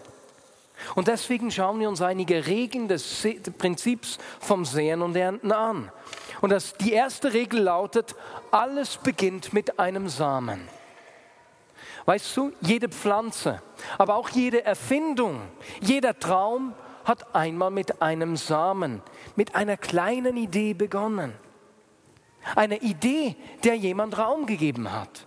Und 0.94 1.08
deswegen 1.08 1.50
schauen 1.50 1.80
wir 1.80 1.88
uns 1.88 2.02
einige 2.02 2.46
Regeln 2.46 2.88
des 2.88 3.26
Prinzips 3.58 4.18
vom 4.40 4.64
Sehen 4.64 5.02
und 5.02 5.16
Ernten 5.16 5.52
an. 5.52 5.92
Und 6.40 6.50
das, 6.50 6.74
die 6.74 6.92
erste 6.92 7.32
Regel 7.32 7.60
lautet, 7.60 8.14
alles 8.50 8.96
beginnt 8.96 9.52
mit 9.52 9.78
einem 9.78 10.08
Samen. 10.08 10.68
Weißt 12.06 12.36
du, 12.36 12.52
jede 12.60 12.88
Pflanze, 12.88 13.62
aber 13.98 14.16
auch 14.16 14.30
jede 14.30 14.64
Erfindung, 14.64 15.42
jeder 15.80 16.18
Traum 16.18 16.74
hat 17.04 17.34
einmal 17.34 17.70
mit 17.70 18.02
einem 18.02 18.36
Samen, 18.36 19.02
mit 19.36 19.54
einer 19.54 19.76
kleinen 19.76 20.36
Idee 20.36 20.74
begonnen. 20.74 21.34
Eine 22.56 22.78
Idee, 22.78 23.36
der 23.64 23.76
jemand 23.76 24.16
Raum 24.18 24.46
gegeben 24.46 24.90
hat. 24.92 25.26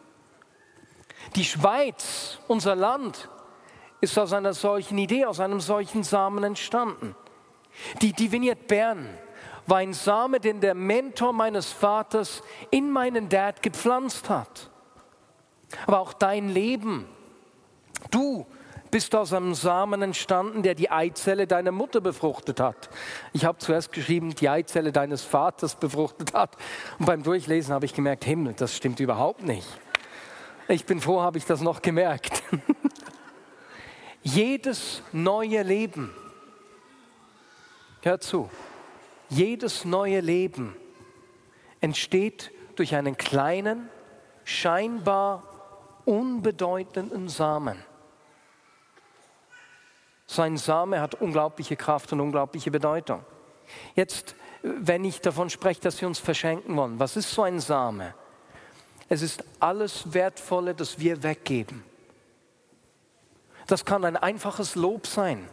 Die 1.36 1.46
Schweiz, 1.46 2.40
unser 2.48 2.76
Land, 2.76 3.30
ist 4.04 4.20
aus 4.20 4.34
einer 4.34 4.54
solchen 4.54 4.98
Idee, 4.98 5.24
aus 5.24 5.40
einem 5.40 5.62
solchen 5.62 6.04
Samen 6.04 6.44
entstanden. 6.44 7.16
Die, 8.02 8.12
die 8.12 8.28
Bern 8.68 9.08
war 9.66 9.78
ein 9.78 9.94
Same, 9.94 10.42
den 10.42 10.60
der 10.60 10.76
Mentor 10.76 11.32
meines 11.32 11.72
Vaters 11.72 12.44
in 12.70 12.92
meinen 12.92 13.30
Dad 13.30 13.64
gepflanzt 13.64 14.30
hat. 14.30 14.70
Aber 15.88 16.02
auch 16.02 16.12
dein 16.12 16.50
Leben, 16.50 17.06
du 18.12 18.46
bist 18.92 19.16
aus 19.16 19.32
einem 19.32 19.56
Samen 19.56 20.02
entstanden, 20.02 20.64
der 20.64 20.76
die 20.76 20.92
Eizelle 20.92 21.48
deiner 21.48 21.72
Mutter 21.72 22.02
befruchtet 22.02 22.60
hat. 22.60 22.90
Ich 23.32 23.46
habe 23.46 23.60
zuerst 23.60 23.94
geschrieben, 23.94 24.36
die 24.36 24.50
Eizelle 24.50 24.92
deines 24.92 25.24
Vaters 25.24 25.78
befruchtet 25.78 26.34
hat. 26.34 26.58
Und 27.00 27.06
beim 27.06 27.24
Durchlesen 27.24 27.74
habe 27.74 27.86
ich 27.86 27.94
gemerkt, 27.94 28.26
Himmel, 28.26 28.54
das 28.54 28.76
stimmt 28.76 29.00
überhaupt 29.00 29.44
nicht. 29.44 29.68
Ich 30.68 30.86
bin 30.86 31.00
froh, 31.00 31.22
habe 31.22 31.38
ich 31.38 31.46
das 31.46 31.62
noch 31.62 31.82
gemerkt. 31.82 32.44
jedes 34.24 35.02
neue 35.12 35.62
Leben, 35.64 36.14
hör 38.02 38.20
zu, 38.20 38.50
jedes 39.30 39.86
neue 39.86 40.22
Leben 40.22 40.76
entsteht 41.82 42.52
durch 42.76 42.96
einen 42.96 43.18
kleinen, 43.18 43.90
scheinbar 44.46 45.44
unbedeutenden 46.06 47.30
Samen. 47.30 47.78
Sein 50.26 50.58
Same 50.58 51.00
hat 51.00 51.16
unglaubliche 51.16 51.76
Kraft 51.76 52.12
und 52.14 52.20
unglaubliche 52.20 52.72
Bedeutung. 52.72 53.24
Jetzt, 53.96 54.36
wenn 54.62 55.04
ich 55.04 55.22
davon 55.22 55.50
spreche, 55.50 55.82
dass 55.82 56.00
wir 56.00 56.08
uns 56.08 56.20
verschenken 56.20 56.76
wollen, 56.76 57.00
was 57.00 57.18
ist 57.18 57.32
so 57.32 57.44
ein 57.44 57.60
Same? 57.60 58.14
Es 59.10 59.22
ist 59.22 59.44
alles 59.60 60.14
Wertvolle, 60.14 60.74
das 60.74 60.98
wir 61.00 61.22
weggeben. 61.22 61.84
Das 63.74 63.86
kann 63.86 64.06
ein 64.06 64.18
einfaches 64.18 64.76
Lob 64.76 65.08
sein. 65.08 65.50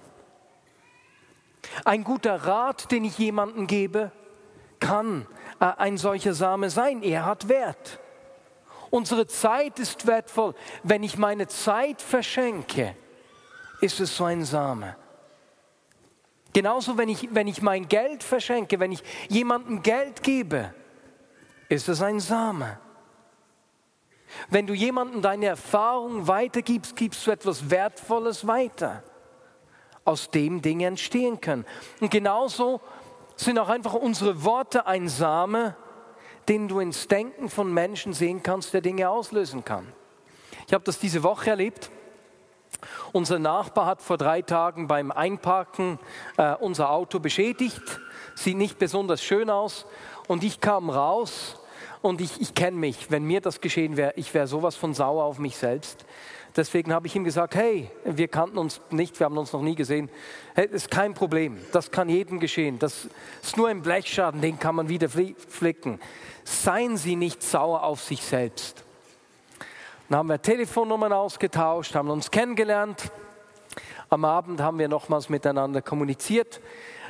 Ein 1.87 2.05
guter 2.05 2.35
Rat, 2.35 2.93
den 2.93 3.07
ich 3.07 3.17
jemandem 3.17 3.67
gebe, 3.67 4.13
kann 4.79 5.27
äh, 5.59 5.65
ein 5.79 5.97
solcher 5.97 6.35
Same 6.35 6.69
sein. 6.69 7.03
Er 7.03 7.25
hat 7.25 7.49
Wert. 7.49 7.99
Unsere 8.91 9.27
Zeit 9.27 9.79
ist 9.79 10.07
wertvoll. 10.07 10.55
Wenn 10.83 11.03
ich 11.03 11.17
meine 11.17 11.49
Zeit 11.49 12.03
verschenke, 12.03 12.95
ist 13.81 14.01
es 14.01 14.15
so 14.15 14.25
ein 14.25 14.45
Same. 14.45 14.97
Genauso, 16.53 16.99
wenn 16.99 17.09
ich, 17.09 17.35
wenn 17.35 17.49
ich 17.49 17.63
mein 17.63 17.89
Geld 17.89 18.23
verschenke, 18.23 18.79
wenn 18.81 18.93
ich 18.93 19.03
jemandem 19.31 19.83
Geld 19.83 20.23
gebe, 20.23 20.75
ist 21.71 21.89
es 21.89 22.03
ein 22.03 22.21
Same. 22.21 22.79
Wenn 24.49 24.67
du 24.67 24.75
jemandem 24.75 25.23
deine 25.23 25.47
Erfahrung 25.47 26.27
weitergibst, 26.27 26.97
gibst 26.97 27.27
du 27.27 27.31
etwas 27.31 27.71
Wertvolles 27.71 28.47
weiter, 28.47 29.03
aus 30.05 30.31
dem 30.31 30.63
Dinge 30.63 30.87
entstehen 30.87 31.41
können. 31.41 31.65
Und 32.01 32.11
genauso 32.11 32.81
sind 33.37 33.59
auch 33.59 33.69
einfach 33.69 33.95
unsere 33.95 34.45
Worte 34.45 34.87
ein 34.87 35.09
Same, 35.09 35.77
den 36.49 36.69
du 36.69 36.81
ins 36.81 37.09
Denken 37.09 37.49
von 37.49 37.73
Menschen 37.73 38.13
sehen 38.13 38.43
kannst, 38.43 38.75
der 38.75 38.81
Dinge 38.81 39.09
auslösen 39.09 39.65
kann. 39.65 39.93
Ich 40.67 40.75
habe 40.75 40.85
das 40.85 40.99
diese 40.99 41.23
Woche 41.23 41.51
erlebt. 41.51 41.91
Unser 43.13 43.39
Nachbar 43.39 43.87
hat 43.87 44.03
vor 44.03 44.17
drei 44.17 44.43
Tagen 44.43 44.87
beim 44.87 45.11
Einparken 45.11 45.99
äh, 46.37 46.55
unser 46.55 46.91
Auto 46.91 47.19
beschädigt. 47.19 47.83
Sieht 48.35 48.57
nicht 48.57 48.79
besonders 48.79 49.23
schön 49.23 49.51
aus. 49.51 49.87
Und 50.29 50.45
ich 50.45 50.61
kam 50.61 50.89
raus 50.89 51.60
und 52.03 52.21
ich, 52.21 52.41
ich 52.41 52.55
kenne 52.55 52.77
mich. 52.77 53.11
Wenn 53.11 53.25
mir 53.25 53.41
das 53.41 53.61
geschehen 53.61 53.97
wäre, 53.97 54.13
ich 54.17 54.33
wäre 54.35 54.47
sowas 54.47 54.77
von 54.77 54.95
sauer 54.95 55.25
auf 55.25 55.39
mich 55.39 55.57
selbst. 55.57 56.05
Deswegen 56.57 56.93
habe 56.93 57.07
ich 57.07 57.15
ihm 57.15 57.25
gesagt, 57.25 57.55
hey, 57.55 57.91
wir 58.05 58.27
kannten 58.27 58.59
uns 58.59 58.81
nicht, 58.91 59.21
wir 59.21 59.27
haben 59.27 59.39
uns 59.39 59.53
noch 59.53 59.63
nie 59.63 59.77
gesehen. 59.77 60.11
Hey, 60.55 60.67
ist 60.67 60.91
kein 60.91 61.15
Problem, 61.15 61.59
das 61.73 61.91
kann 61.91 62.09
jedem 62.09 62.41
geschehen. 62.41 62.79
Das 62.79 63.09
ist 63.43 63.57
nur 63.57 63.69
ein 63.69 63.83
Blechschaden, 63.83 64.41
den 64.41 64.59
kann 64.59 64.75
man 64.75 64.89
wieder 64.89 65.09
flicken. 65.09 66.01
Seien 66.43 66.97
Sie 66.97 67.15
nicht 67.15 67.43
sauer 67.43 67.85
auf 67.85 68.03
sich 68.03 68.25
selbst. 68.25 68.85
Dann 70.09 70.19
haben 70.19 70.29
wir 70.29 70.43
Telefonnummern 70.43 71.13
ausgetauscht, 71.13 71.95
haben 71.95 72.11
uns 72.11 72.33
kennengelernt. 72.33 73.13
Am 74.09 74.25
Abend 74.25 74.61
haben 74.61 74.81
wir 74.81 74.89
nochmals 74.89 75.29
miteinander 75.29 75.83
kommuniziert. 75.83 76.61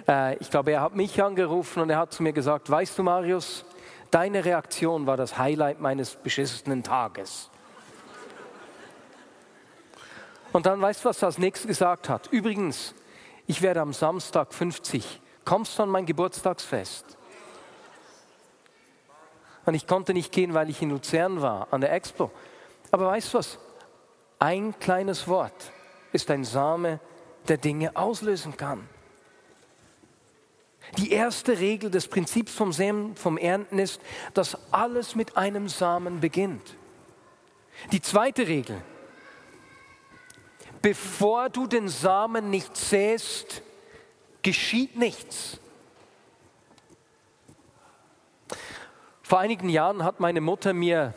Äh, 0.07 0.37
ich 0.37 0.51
glaube, 0.51 0.73
er 0.73 0.83
hat 0.83 0.95
mich 0.95 1.23
angerufen 1.23 1.81
und 1.81 1.89
er 1.89 1.97
hat 1.97 2.13
zu 2.13 2.23
mir 2.23 2.35
gesagt, 2.35 2.71
weißt 2.71 2.99
du 2.99 3.03
Marius, 3.03 3.65
deine 4.11 4.45
Reaktion 4.45 5.07
war 5.07 5.17
das 5.17 5.39
Highlight 5.39 5.81
meines 5.81 6.17
beschissenen 6.17 6.83
Tages. 6.83 7.51
Und 10.53 10.67
dann 10.67 10.81
weißt 10.81 11.05
du, 11.05 11.09
was 11.09 11.23
er 11.23 11.27
als 11.27 11.39
nächstes 11.39 11.69
gesagt 11.69 12.09
hat? 12.09 12.27
Übrigens, 12.29 12.95
ich 13.47 13.63
werde 13.63 13.81
am 13.81 13.93
Samstag 13.93 14.53
50. 14.53 15.21
Kommst 15.45 15.79
du 15.79 15.85
an 15.85 15.89
mein 15.89 16.07
Geburtstagsfest? 16.07 17.17
Und 19.67 19.75
ich 19.75 19.87
konnte 19.87 20.13
nicht 20.15 20.33
gehen, 20.33 20.55
weil 20.55 20.71
ich 20.71 20.83
in 20.83 20.91
Luzern 20.91 21.43
war, 21.43 21.69
an 21.71 21.81
der 21.81 21.93
Expo. 21.93 22.31
Aber 22.91 23.07
weißt 23.07 23.33
du 23.35 23.39
was? 23.39 23.59
Ein 24.39 24.79
kleines 24.79 25.29
Wort 25.29 25.73
ist 26.13 26.31
ein 26.31 26.45
Same, 26.45 26.99
der 27.47 27.59
Dinge 27.59 27.95
auslösen 27.95 28.57
kann. 28.57 28.89
Die 30.99 31.13
erste 31.13 31.59
Regel 31.59 31.91
des 31.91 32.09
Prinzips 32.09 32.53
vom, 32.53 32.73
Sämen, 32.73 33.17
vom 33.17 33.39
Ernten 33.39 33.79
ist, 33.79 34.01
dass 34.35 34.59
alles 34.73 35.15
mit 35.15 35.37
einem 35.37 35.69
Samen 35.69 36.21
beginnt. 36.21 36.77
Die 37.93 38.03
zweite 38.03 38.47
Regel, 38.47 38.83
bevor 40.83 41.49
du 41.49 41.67
den 41.67 41.89
Samen 41.89 42.51
nicht 42.51 42.77
säst, 42.77 43.63
geschieht 44.43 44.97
nichts. 44.97 45.61
Vor 49.23 49.39
einigen 49.39 49.69
Jahren 49.69 50.03
hat 50.03 50.19
meine 50.19 50.41
Mutter 50.41 50.73
mir 50.73 51.15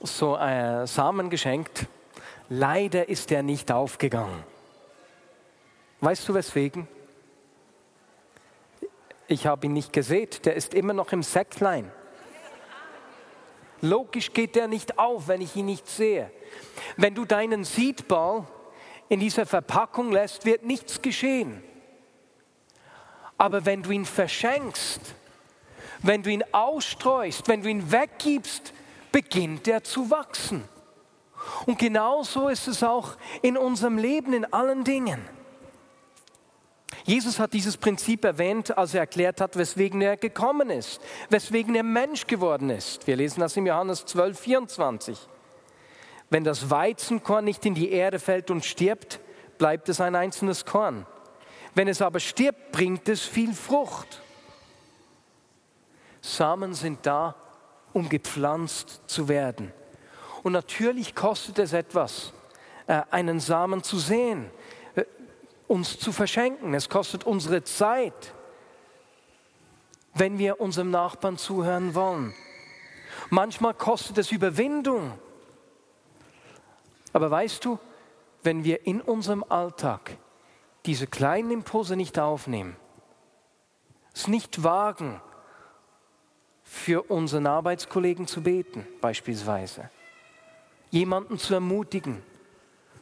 so 0.00 0.36
äh, 0.36 0.86
Samen 0.86 1.28
geschenkt. 1.28 1.86
Leider 2.48 3.08
ist 3.08 3.30
er 3.32 3.42
nicht 3.42 3.70
aufgegangen. 3.70 4.44
Weißt 6.00 6.28
du 6.28 6.34
weswegen? 6.34 6.88
Ich 9.28 9.46
habe 9.46 9.66
ihn 9.66 9.72
nicht 9.72 9.92
gesät, 9.92 10.46
der 10.46 10.54
ist 10.54 10.74
immer 10.74 10.92
noch 10.92 11.12
im 11.12 11.22
Säcklein. 11.22 11.90
Logisch 13.80 14.32
geht 14.32 14.54
der 14.54 14.68
nicht 14.68 14.98
auf, 14.98 15.28
wenn 15.28 15.40
ich 15.40 15.54
ihn 15.56 15.66
nicht 15.66 15.88
sehe. 15.88 16.30
Wenn 16.96 17.14
du 17.14 17.24
deinen 17.24 17.64
Seedball 17.64 18.46
in 19.08 19.20
dieser 19.20 19.46
Verpackung 19.46 20.12
lässt, 20.12 20.44
wird 20.44 20.64
nichts 20.64 21.02
geschehen. 21.02 21.62
Aber 23.36 23.66
wenn 23.66 23.82
du 23.82 23.90
ihn 23.90 24.06
verschenkst, 24.06 25.00
wenn 26.02 26.22
du 26.22 26.30
ihn 26.30 26.44
ausstreust, 26.52 27.48
wenn 27.48 27.62
du 27.62 27.68
ihn 27.68 27.90
weggibst, 27.90 28.72
beginnt 29.12 29.68
er 29.68 29.84
zu 29.84 30.10
wachsen. 30.10 30.64
Und 31.66 31.78
genauso 31.78 32.48
ist 32.48 32.66
es 32.66 32.82
auch 32.82 33.16
in 33.42 33.56
unserem 33.56 33.98
Leben, 33.98 34.32
in 34.32 34.52
allen 34.52 34.84
Dingen. 34.84 35.35
Jesus 37.06 37.38
hat 37.38 37.52
dieses 37.52 37.76
Prinzip 37.76 38.24
erwähnt, 38.24 38.76
als 38.76 38.92
er 38.92 39.00
erklärt 39.00 39.40
hat, 39.40 39.56
weswegen 39.56 40.02
er 40.02 40.16
gekommen 40.16 40.70
ist, 40.70 41.00
weswegen 41.30 41.76
er 41.76 41.84
Mensch 41.84 42.26
geworden 42.26 42.68
ist. 42.68 43.06
Wir 43.06 43.14
lesen 43.14 43.38
das 43.38 43.56
in 43.56 43.64
Johannes 43.64 44.04
12, 44.06 44.38
24. 44.38 45.28
Wenn 46.30 46.42
das 46.42 46.68
Weizenkorn 46.68 47.44
nicht 47.44 47.64
in 47.64 47.74
die 47.74 47.92
Erde 47.92 48.18
fällt 48.18 48.50
und 48.50 48.64
stirbt, 48.64 49.20
bleibt 49.56 49.88
es 49.88 50.00
ein 50.00 50.16
einzelnes 50.16 50.64
Korn. 50.64 51.06
Wenn 51.76 51.86
es 51.86 52.02
aber 52.02 52.18
stirbt, 52.18 52.72
bringt 52.72 53.08
es 53.08 53.22
viel 53.22 53.54
Frucht. 53.54 54.20
Samen 56.20 56.74
sind 56.74 57.06
da, 57.06 57.36
um 57.92 58.08
gepflanzt 58.08 59.02
zu 59.06 59.28
werden. 59.28 59.72
Und 60.42 60.52
natürlich 60.52 61.14
kostet 61.14 61.60
es 61.60 61.72
etwas, 61.72 62.32
äh, 62.88 63.02
einen 63.12 63.38
Samen 63.38 63.84
zu 63.84 63.98
sehen, 63.98 64.50
uns 65.68 65.98
zu 65.98 66.12
verschenken. 66.12 66.74
Es 66.74 66.88
kostet 66.88 67.24
unsere 67.24 67.64
Zeit, 67.64 68.34
wenn 70.14 70.38
wir 70.38 70.60
unserem 70.60 70.90
Nachbarn 70.90 71.36
zuhören 71.36 71.94
wollen. 71.94 72.34
Manchmal 73.30 73.74
kostet 73.74 74.18
es 74.18 74.32
Überwindung. 74.32 75.18
Aber 77.12 77.30
weißt 77.30 77.64
du, 77.64 77.78
wenn 78.42 78.64
wir 78.64 78.86
in 78.86 79.00
unserem 79.00 79.44
Alltag 79.48 80.16
diese 80.84 81.06
kleinen 81.06 81.50
Impulse 81.50 81.96
nicht 81.96 82.18
aufnehmen, 82.18 82.76
es 84.14 84.28
nicht 84.28 84.62
wagen, 84.62 85.20
für 86.62 87.02
unseren 87.02 87.46
Arbeitskollegen 87.46 88.26
zu 88.26 88.42
beten, 88.42 88.86
beispielsweise, 89.00 89.88
jemanden 90.90 91.38
zu 91.38 91.54
ermutigen, 91.54 92.22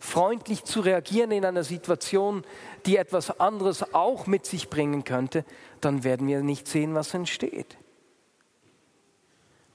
freundlich 0.05 0.65
zu 0.65 0.81
reagieren 0.81 1.31
in 1.31 1.45
einer 1.45 1.65
Situation, 1.65 2.45
die 2.85 2.99
etwas 2.99 3.41
anderes 3.41 3.95
auch 3.95 4.27
mit 4.27 4.45
sich 4.45 4.69
bringen 4.69 5.03
könnte, 5.05 5.45
dann 5.81 6.05
werden 6.05 6.27
wir 6.27 6.43
nicht 6.43 6.69
sehen, 6.69 6.95
was 6.95 7.15
entsteht. 7.15 7.79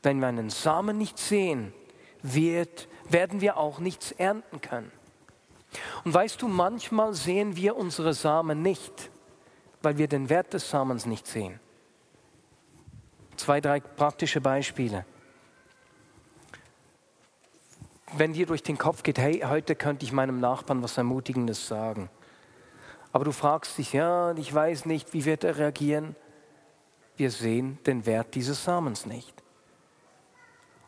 Wenn 0.04 0.20
wir 0.20 0.28
einen 0.28 0.52
Samen 0.52 0.98
nicht 0.98 1.18
sehen, 1.18 1.74
wird, 2.22 2.88
werden 3.10 3.42
wir 3.42 3.58
auch 3.58 3.80
nichts 3.80 4.12
ernten 4.12 4.62
können. 4.62 4.92
Und 6.06 6.14
weißt 6.14 6.42
du, 6.42 6.48
manchmal 6.48 7.14
sehen 7.16 7.56
wir 7.56 7.76
unsere 7.76 8.14
Samen 8.14 8.62
nicht, 8.62 9.10
weil 9.82 9.98
wir 9.98 10.08
den 10.08 10.30
Wert 10.30 10.54
des 10.54 10.70
Samens 10.70 11.06
nicht 11.06 11.26
sehen. 11.26 11.60
Zwei, 13.36 13.62
drei 13.62 13.80
praktische 13.80 14.42
Beispiele. 14.42 15.06
Wenn 18.18 18.34
dir 18.34 18.46
durch 18.46 18.64
den 18.64 18.78
Kopf 18.78 19.04
geht, 19.04 19.20
hey, 19.20 19.44
heute 19.46 19.76
könnte 19.76 20.06
ich 20.06 20.12
meinem 20.12 20.40
Nachbarn 20.40 20.82
was 20.82 20.98
Ermutigendes 20.98 21.68
sagen. 21.68 22.10
Aber 23.12 23.26
du 23.26 23.32
fragst 23.32 23.78
dich, 23.78 23.94
ja, 23.94 24.34
ich 24.34 24.54
weiß 24.54 24.86
nicht, 24.86 25.14
wie 25.14 25.26
wird 25.26 25.44
er 25.44 25.58
reagieren? 25.58 26.16
Wir 27.18 27.32
sehen 27.32 27.78
den 27.86 28.06
Wert 28.06 28.36
dieses 28.36 28.64
Samens 28.64 29.06
nicht. 29.06 29.44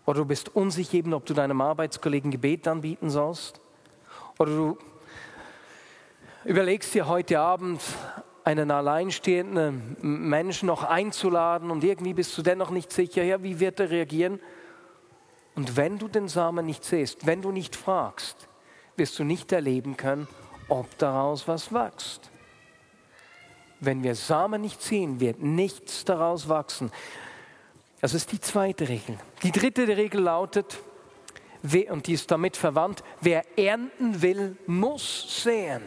Oder 0.06 0.20
du 0.20 0.26
bist 0.26 0.56
unsicher 0.56 1.14
ob 1.14 1.26
du 1.26 1.34
deinem 1.34 1.62
Arbeitskollegen 1.62 2.32
Gebet 2.32 2.68
anbieten 2.68 3.10
sollst. 3.10 3.62
Oder 4.40 4.56
du 4.56 4.78
überlegst 6.46 6.94
dir 6.94 7.08
heute 7.08 7.40
Abend, 7.40 7.82
einen 8.44 8.72
alleinstehenden 8.72 9.96
Menschen 10.02 10.66
noch 10.66 10.84
einzuladen 10.84 11.70
und 11.70 11.84
irgendwie 11.84 12.14
bist 12.14 12.36
du 12.38 12.42
dennoch 12.42 12.72
nicht 12.72 12.92
sicher, 12.92 13.24
ja, 13.24 13.44
wie 13.44 13.60
wird 13.60 13.80
er 13.80 13.92
reagieren? 13.92 14.40
Und 15.56 15.76
wenn 15.76 15.98
du 15.98 16.08
den 16.08 16.28
Samen 16.28 16.66
nicht 16.66 16.84
siehst, 16.84 17.26
wenn 17.26 17.42
du 17.42 17.52
nicht 17.52 17.76
fragst, 17.76 18.48
wirst 18.96 19.20
du 19.20 19.24
nicht 19.24 19.52
erleben 19.52 19.98
können, 19.98 20.28
ob 20.70 20.98
daraus 20.98 21.48
was 21.48 21.74
wächst. 21.74 22.30
Wenn 23.80 24.04
wir 24.04 24.16
Samen 24.16 24.62
nicht 24.62 24.82
sehen, 24.82 25.20
wird 25.20 25.42
nichts 25.42 26.06
daraus 26.06 26.48
wachsen. 26.48 26.92
Das 28.00 28.14
ist 28.14 28.32
die 28.32 28.40
zweite 28.40 28.88
Regel. 28.88 29.18
Die 29.44 29.52
dritte 29.52 29.88
Regel 29.88 30.22
lautet, 30.22 30.80
und 31.90 32.08
die 32.08 32.14
ist 32.14 32.32
damit 32.32 32.58
verwandt, 32.58 33.04
wer 33.20 33.44
ernten 33.58 34.22
will, 34.22 34.58
muss 34.66 35.44
säen. 35.44 35.84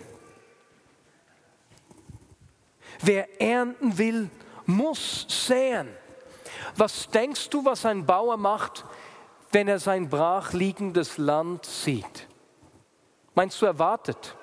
Wer 3.00 3.40
ernten 3.40 3.98
will, 3.98 4.30
muss 4.66 5.26
säen. 5.28 5.88
Was 6.76 7.08
denkst 7.10 7.50
du, 7.50 7.64
was 7.64 7.84
ein 7.84 8.06
Bauer 8.06 8.36
macht, 8.36 8.84
wenn 9.54 9.68
er 9.68 9.78
sein 9.78 10.08
brachliegendes 10.08 11.16
Land 11.16 11.64
sieht? 11.64 12.26
Meinst 13.34 13.62
du, 13.62 13.66
er 13.66 13.78
wartet? 13.78 14.36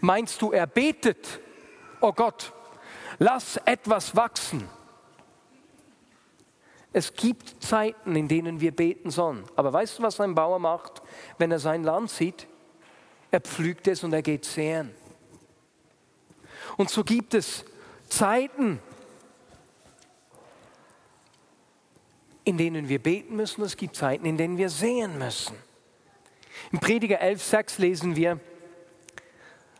Meinst 0.00 0.40
du, 0.40 0.52
er 0.52 0.68
betet? 0.68 1.40
Oh 2.00 2.12
Gott, 2.12 2.52
lass 3.18 3.56
etwas 3.64 4.14
wachsen. 4.14 4.68
Es 6.92 7.12
gibt 7.12 7.60
Zeiten, 7.62 8.14
in 8.14 8.28
denen 8.28 8.60
wir 8.60 8.70
beten 8.70 9.10
sollen. 9.10 9.44
Aber 9.56 9.72
weißt 9.72 9.98
du, 9.98 10.04
was 10.04 10.20
ein 10.20 10.36
Bauer 10.36 10.60
macht, 10.60 11.02
wenn 11.38 11.50
er 11.50 11.58
sein 11.58 11.82
Land 11.82 12.08
sieht? 12.10 12.46
Er 13.32 13.40
pflügt 13.40 13.88
es 13.88 14.04
und 14.04 14.12
er 14.12 14.22
geht 14.22 14.44
säen. 14.44 14.94
Und 16.76 16.88
so 16.88 17.02
gibt 17.02 17.34
es 17.34 17.64
Zeiten, 18.08 18.80
in 22.44 22.58
denen 22.58 22.88
wir 22.88 22.98
beten 22.98 23.36
müssen, 23.36 23.62
es 23.62 23.76
gibt 23.76 23.96
Zeiten, 23.96 24.26
in 24.26 24.36
denen 24.36 24.58
wir 24.58 24.68
sehen 24.68 25.18
müssen. 25.18 25.56
Im 26.72 26.78
Prediger 26.78 27.22
11,6 27.22 27.80
lesen 27.80 28.16
wir, 28.16 28.38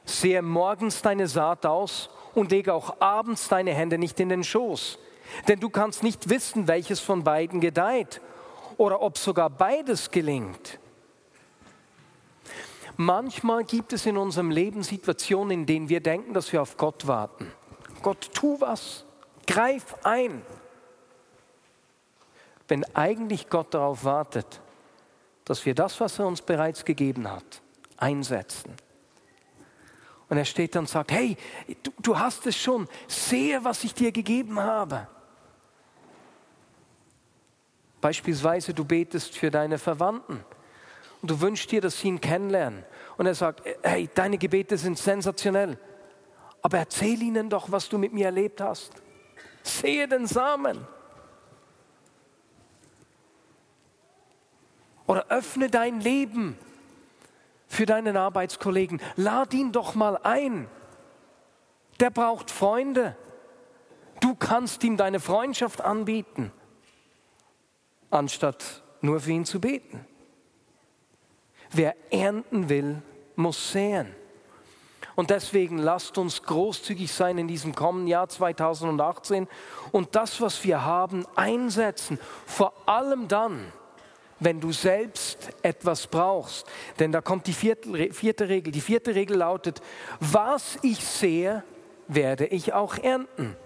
sehe 0.04 0.42
morgens 0.42 1.02
deine 1.02 1.28
Saat 1.28 1.66
aus 1.66 2.10
und 2.34 2.50
lege 2.50 2.74
auch 2.74 3.00
abends 3.00 3.48
deine 3.48 3.74
Hände 3.74 3.98
nicht 3.98 4.18
in 4.20 4.28
den 4.28 4.44
Schoß, 4.44 4.98
denn 5.48 5.60
du 5.60 5.70
kannst 5.70 6.02
nicht 6.02 6.28
wissen, 6.28 6.68
welches 6.68 7.00
von 7.00 7.24
beiden 7.24 7.60
gedeiht 7.60 8.20
oder 8.76 9.00
ob 9.00 9.18
sogar 9.18 9.50
beides 9.50 10.10
gelingt. 10.10 10.78
Manchmal 12.96 13.64
gibt 13.64 13.92
es 13.92 14.06
in 14.06 14.16
unserem 14.16 14.50
Leben 14.50 14.82
Situationen, 14.82 15.50
in 15.50 15.66
denen 15.66 15.88
wir 15.88 16.00
denken, 16.00 16.32
dass 16.32 16.52
wir 16.52 16.62
auf 16.62 16.76
Gott 16.76 17.06
warten. 17.06 17.50
Gott, 18.02 18.30
tu 18.34 18.60
was, 18.60 19.04
greif 19.46 19.96
ein. 20.04 20.42
Wenn 22.68 22.84
eigentlich 22.94 23.48
Gott 23.48 23.74
darauf 23.74 24.04
wartet, 24.04 24.60
dass 25.44 25.64
wir 25.66 25.74
das, 25.74 26.00
was 26.00 26.18
er 26.18 26.26
uns 26.26 26.40
bereits 26.40 26.84
gegeben 26.84 27.30
hat, 27.30 27.62
einsetzen. 27.96 28.74
Und 30.28 30.38
er 30.38 30.44
steht 30.44 30.74
dann 30.74 30.84
und 30.84 30.88
sagt, 30.88 31.12
hey, 31.12 31.36
du, 31.82 31.90
du 32.00 32.18
hast 32.18 32.46
es 32.46 32.56
schon, 32.56 32.88
sehe, 33.06 33.62
was 33.62 33.84
ich 33.84 33.94
dir 33.94 34.10
gegeben 34.10 34.58
habe. 34.58 35.06
Beispielsweise, 38.00 38.74
du 38.74 38.84
betest 38.84 39.36
für 39.36 39.50
deine 39.50 39.78
Verwandten 39.78 40.44
und 41.22 41.30
du 41.30 41.40
wünschst 41.40 41.70
dir, 41.70 41.80
dass 41.80 42.00
sie 42.00 42.08
ihn 42.08 42.20
kennenlernen. 42.20 42.84
Und 43.16 43.26
er 43.26 43.34
sagt, 43.34 43.62
hey, 43.82 44.10
deine 44.14 44.38
Gebete 44.38 44.76
sind 44.76 44.98
sensationell, 44.98 45.78
aber 46.62 46.78
erzähl 46.78 47.22
ihnen 47.22 47.48
doch, 47.48 47.70
was 47.70 47.88
du 47.88 47.98
mit 47.98 48.12
mir 48.12 48.26
erlebt 48.26 48.60
hast. 48.60 48.92
Sehe 49.62 50.08
den 50.08 50.26
Samen. 50.26 50.86
Oder 55.06 55.26
öffne 55.28 55.68
dein 55.68 56.00
Leben 56.00 56.58
für 57.66 57.86
deinen 57.86 58.16
Arbeitskollegen. 58.16 59.00
Lad 59.16 59.52
ihn 59.54 59.72
doch 59.72 59.94
mal 59.94 60.18
ein. 60.22 60.68
Der 62.00 62.10
braucht 62.10 62.50
Freunde. 62.50 63.16
Du 64.20 64.34
kannst 64.34 64.82
ihm 64.84 64.96
deine 64.96 65.20
Freundschaft 65.20 65.80
anbieten, 65.82 66.50
anstatt 68.10 68.82
nur 69.00 69.20
für 69.20 69.32
ihn 69.32 69.44
zu 69.44 69.60
beten. 69.60 70.06
Wer 71.70 71.94
ernten 72.10 72.68
will, 72.68 73.02
muss 73.36 73.72
säen. 73.72 74.14
Und 75.16 75.30
deswegen 75.30 75.78
lasst 75.78 76.18
uns 76.18 76.42
großzügig 76.42 77.12
sein 77.12 77.38
in 77.38 77.48
diesem 77.48 77.74
kommenden 77.74 78.08
Jahr 78.08 78.28
2018 78.28 79.46
und 79.92 80.16
das, 80.16 80.40
was 80.40 80.64
wir 80.64 80.84
haben, 80.84 81.26
einsetzen. 81.36 82.18
Vor 82.46 82.72
allem 82.86 83.28
dann, 83.28 83.72
wenn 84.44 84.60
du 84.60 84.72
selbst 84.72 85.50
etwas 85.62 86.06
brauchst. 86.06 86.66
Denn 86.98 87.12
da 87.12 87.20
kommt 87.20 87.46
die 87.46 87.52
vierte, 87.52 88.12
vierte 88.12 88.48
Regel. 88.48 88.72
Die 88.72 88.80
vierte 88.80 89.14
Regel 89.14 89.38
lautet, 89.38 89.80
was 90.20 90.78
ich 90.82 91.04
sehe, 91.04 91.64
werde 92.06 92.46
ich 92.46 92.72
auch 92.72 92.98
ernten. 92.98 93.56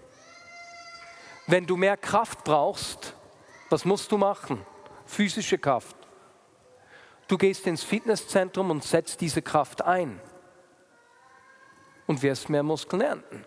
Wenn 1.46 1.66
du 1.66 1.76
mehr 1.76 1.96
Kraft 1.96 2.44
brauchst, 2.44 3.14
was 3.70 3.84
musst 3.84 4.12
du 4.12 4.18
machen? 4.18 4.64
Physische 5.06 5.58
Kraft. 5.58 5.96
Du 7.26 7.36
gehst 7.36 7.66
ins 7.66 7.82
Fitnesszentrum 7.82 8.70
und 8.70 8.84
setzt 8.84 9.20
diese 9.20 9.42
Kraft 9.42 9.82
ein 9.82 10.20
und 12.06 12.22
wirst 12.22 12.48
mehr 12.48 12.62
Muskeln 12.62 13.02
ernten. 13.02 13.44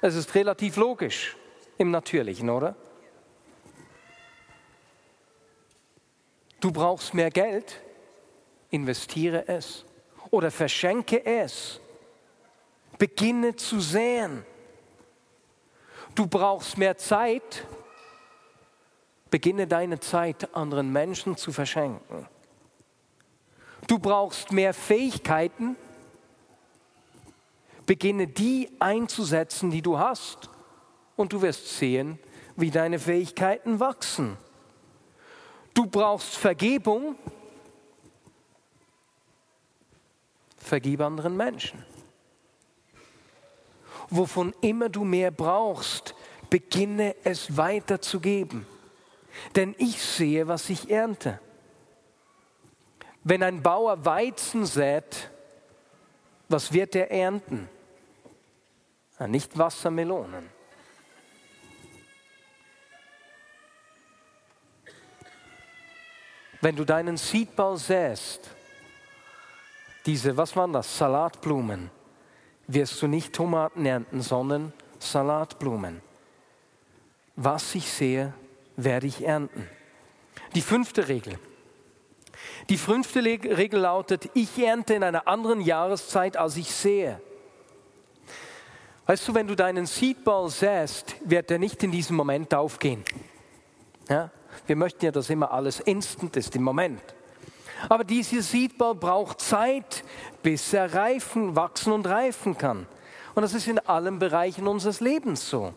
Es 0.00 0.14
ist 0.14 0.34
relativ 0.34 0.76
logisch 0.76 1.36
im 1.78 1.90
Natürlichen, 1.90 2.50
oder? 2.50 2.76
Du 6.60 6.70
brauchst 6.70 7.14
mehr 7.14 7.30
Geld, 7.30 7.80
investiere 8.70 9.46
es 9.48 9.84
oder 10.30 10.50
verschenke 10.50 11.24
es. 11.24 11.80
Beginne 12.98 13.56
zu 13.56 13.80
säen. 13.80 14.44
Du 16.14 16.26
brauchst 16.26 16.78
mehr 16.78 16.96
Zeit, 16.96 17.66
beginne 19.30 19.66
deine 19.66 20.00
Zeit 20.00 20.54
anderen 20.54 20.90
Menschen 20.90 21.36
zu 21.36 21.52
verschenken. 21.52 22.26
Du 23.86 23.98
brauchst 23.98 24.50
mehr 24.50 24.72
Fähigkeiten, 24.72 25.76
beginne 27.84 28.26
die 28.26 28.70
einzusetzen, 28.78 29.70
die 29.70 29.82
du 29.82 29.98
hast, 29.98 30.48
und 31.16 31.32
du 31.32 31.42
wirst 31.42 31.78
sehen, 31.78 32.18
wie 32.56 32.70
deine 32.70 32.98
Fähigkeiten 32.98 33.78
wachsen. 33.78 34.36
Du 35.76 35.84
brauchst 35.84 36.36
Vergebung, 36.36 37.16
vergib 40.56 41.02
anderen 41.02 41.36
Menschen. 41.36 41.84
Wovon 44.08 44.54
immer 44.62 44.88
du 44.88 45.04
mehr 45.04 45.30
brauchst, 45.30 46.14
beginne 46.48 47.14
es 47.24 47.58
weiterzugeben. 47.58 48.66
Denn 49.54 49.74
ich 49.76 50.00
sehe, 50.00 50.48
was 50.48 50.70
ich 50.70 50.90
ernte. 50.90 51.40
Wenn 53.22 53.42
ein 53.42 53.62
Bauer 53.62 54.02
Weizen 54.02 54.64
sät, 54.64 55.28
was 56.48 56.72
wird 56.72 56.94
er 56.94 57.10
ernten? 57.10 57.68
Nicht 59.28 59.58
Wassermelonen. 59.58 60.55
Wenn 66.60 66.76
du 66.76 66.84
deinen 66.84 67.16
Seedball 67.16 67.76
säst, 67.76 68.50
diese, 70.06 70.36
was 70.36 70.54
waren 70.56 70.72
das, 70.72 70.96
Salatblumen, 70.96 71.90
wirst 72.66 73.00
du 73.02 73.06
nicht 73.06 73.32
Tomaten 73.32 73.84
ernten, 73.84 74.22
sondern 74.22 74.72
Salatblumen. 74.98 76.00
Was 77.34 77.74
ich 77.74 77.90
sehe, 77.90 78.32
werde 78.76 79.06
ich 79.06 79.24
ernten. 79.24 79.68
Die 80.54 80.62
fünfte 80.62 81.08
Regel. 81.08 81.38
Die 82.68 82.76
fünfte 82.76 83.22
Regel 83.22 83.80
lautet, 83.80 84.30
ich 84.34 84.58
ernte 84.58 84.94
in 84.94 85.02
einer 85.02 85.26
anderen 85.28 85.60
Jahreszeit, 85.60 86.36
als 86.36 86.56
ich 86.56 86.70
sehe. 86.70 87.20
Weißt 89.06 89.28
du, 89.28 89.34
wenn 89.34 89.46
du 89.46 89.54
deinen 89.54 89.86
Seedball 89.86 90.48
säst, 90.50 91.16
wird 91.24 91.50
er 91.50 91.58
nicht 91.58 91.82
in 91.82 91.92
diesem 91.92 92.16
Moment 92.16 92.52
aufgehen. 92.54 93.04
Ja? 94.08 94.30
Wir 94.66 94.76
möchten 94.76 95.04
ja, 95.04 95.10
dass 95.10 95.30
immer 95.30 95.52
alles 95.52 95.80
instant 95.80 96.36
ist, 96.36 96.56
im 96.56 96.62
Moment. 96.62 97.02
Aber 97.88 98.04
dieser 98.04 98.42
Seedball 98.42 98.94
braucht 98.94 99.40
Zeit, 99.40 100.02
bis 100.42 100.72
er 100.72 100.94
reifen, 100.94 101.56
wachsen 101.56 101.92
und 101.92 102.06
reifen 102.06 102.56
kann. 102.56 102.86
Und 103.34 103.42
das 103.42 103.54
ist 103.54 103.68
in 103.68 103.78
allen 103.80 104.18
Bereichen 104.18 104.66
unseres 104.66 105.00
Lebens 105.00 105.48
so. 105.48 105.74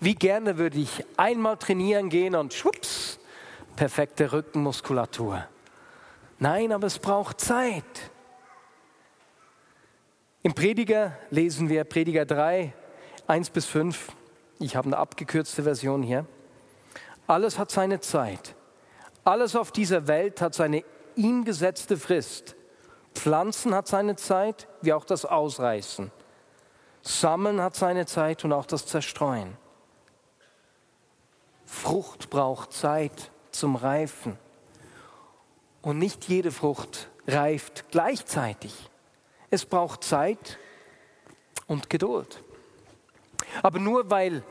Wie 0.00 0.14
gerne 0.14 0.58
würde 0.58 0.78
ich 0.78 1.04
einmal 1.16 1.56
trainieren 1.56 2.10
gehen 2.10 2.34
und 2.34 2.52
schwupps, 2.52 3.18
perfekte 3.76 4.32
Rückenmuskulatur. 4.32 5.44
Nein, 6.38 6.72
aber 6.72 6.86
es 6.86 6.98
braucht 6.98 7.40
Zeit. 7.40 8.10
Im 10.42 10.54
Prediger 10.54 11.16
lesen 11.30 11.70
wir 11.70 11.84
Prediger 11.84 12.26
3, 12.26 12.72
1 13.26 13.50
bis 13.50 13.64
5. 13.64 14.12
Ich 14.58 14.76
habe 14.76 14.88
eine 14.88 14.98
abgekürzte 14.98 15.62
Version 15.62 16.02
hier. 16.02 16.26
Alles 17.26 17.58
hat 17.58 17.70
seine 17.70 18.00
Zeit. 18.00 18.54
Alles 19.24 19.56
auf 19.56 19.72
dieser 19.72 20.06
Welt 20.06 20.40
hat 20.40 20.54
seine 20.54 20.84
ihm 21.16 21.44
gesetzte 21.44 21.96
Frist. 21.96 22.56
Pflanzen 23.14 23.74
hat 23.74 23.86
seine 23.86 24.16
Zeit, 24.16 24.68
wie 24.82 24.92
auch 24.92 25.04
das 25.04 25.24
Ausreißen. 25.24 26.10
Sammeln 27.02 27.60
hat 27.60 27.76
seine 27.76 28.06
Zeit 28.06 28.44
und 28.44 28.52
auch 28.52 28.66
das 28.66 28.86
Zerstreuen. 28.86 29.56
Frucht 31.64 32.30
braucht 32.30 32.72
Zeit 32.72 33.30
zum 33.50 33.76
Reifen. 33.76 34.38
Und 35.82 35.98
nicht 35.98 36.24
jede 36.24 36.50
Frucht 36.50 37.10
reift 37.26 37.90
gleichzeitig. 37.90 38.90
Es 39.50 39.64
braucht 39.64 40.02
Zeit 40.02 40.58
und 41.66 41.90
Geduld. 41.90 42.42
Aber 43.62 43.78
nur 43.78 44.10
weil 44.10 44.42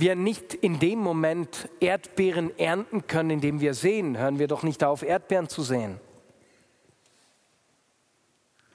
wir 0.00 0.14
nicht 0.14 0.54
in 0.54 0.78
dem 0.78 1.00
Moment 1.00 1.68
Erdbeeren 1.80 2.56
ernten 2.58 3.06
können, 3.06 3.30
indem 3.30 3.60
wir 3.60 3.74
sehen, 3.74 4.16
hören 4.16 4.38
wir 4.38 4.46
doch 4.46 4.62
nicht 4.62 4.84
auf, 4.84 5.02
Erdbeeren 5.02 5.48
zu 5.48 5.62
sehen. 5.62 5.98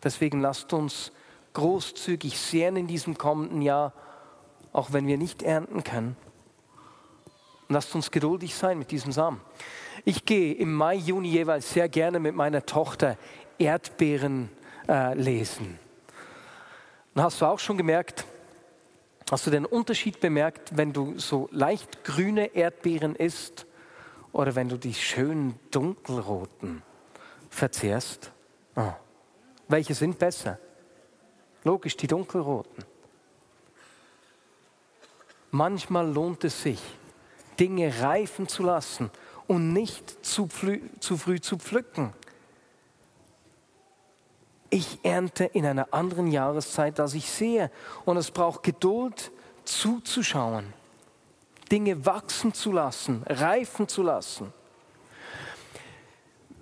Deswegen 0.04 0.42
lasst 0.42 0.74
uns 0.74 1.14
großzügig 1.54 2.38
säen 2.38 2.76
in 2.76 2.88
diesem 2.88 3.18
kommenden 3.18 3.62
Jahr, 3.62 3.94
auch 4.74 4.92
wenn 4.92 5.08
wir 5.08 5.18
nicht 5.18 5.44
ernten 5.44 5.84
können. 5.84 6.18
lasst 7.70 7.96
uns 7.96 8.12
geduldig 8.12 8.54
sein 8.54 8.78
mit 8.78 8.92
diesem 8.92 9.12
Samen. 9.12 9.40
Ich 10.04 10.26
gehe 10.26 10.54
im 10.54 10.74
Mai, 10.74 10.96
Juni 10.96 11.30
jeweils 11.30 11.72
sehr 11.72 11.88
gerne 11.88 12.20
mit 12.20 12.36
meiner 12.36 12.66
Tochter 12.66 13.18
Erdbeeren 13.58 14.50
äh, 14.90 15.14
lesen. 15.14 15.80
Und 17.16 17.22
hast 17.22 17.40
du 17.40 17.46
auch 17.46 17.60
schon 17.60 17.78
gemerkt, 17.78 18.26
Hast 19.34 19.48
du 19.48 19.50
den 19.50 19.65
Unterschied 19.65 20.19
bemerkt, 20.19 20.78
wenn 20.78 20.93
du 20.93 21.17
so 21.17 21.50
leicht 21.52 22.04
grüne 22.04 22.54
Erdbeeren 22.54 23.15
isst 23.15 23.65
oder 24.32 24.54
wenn 24.54 24.69
du 24.69 24.78
die 24.78 24.93
schönen 24.93 25.60
dunkelroten 25.72 26.84
verzehrst? 27.50 28.32
Oh. 28.76 28.93
Welche 29.67 29.96
sind 29.96 30.19
besser? 30.19 30.60
Logisch, 31.63 31.98
die 31.98 32.06
dunkelroten. 32.06 32.86
Manchmal 35.50 36.08
lohnt 36.13 36.43
es 36.43 36.62
sich, 36.62 36.84
Dinge 37.60 37.91
reifen 38.02 38.48
zu 38.48 38.62
lassen 38.62 39.10
und 39.48 39.74
nicht 39.74 40.24
zu, 40.24 40.48
zu 41.00 41.17
früh 41.17 41.41
zu 41.41 41.58
pflücken. 41.58 42.13
Ich 44.74 44.98
ernte 45.04 45.44
in 45.44 45.68
einer 45.68 45.90
anderen 45.92 46.26
Jahreszeit, 46.26 47.00
als 47.00 47.14
ich 47.14 47.30
sehe. 47.30 47.70
Und 48.06 48.18
es 48.18 48.32
braucht 48.32 48.64
Geduld, 48.64 49.32
zuzuschauen, 49.66 50.74
Dinge 51.72 52.08
wachsen 52.08 52.56
zu 52.56 52.72
lassen, 52.72 53.22
reifen 53.28 53.88
zu 53.88 54.02
lassen. 54.02 54.52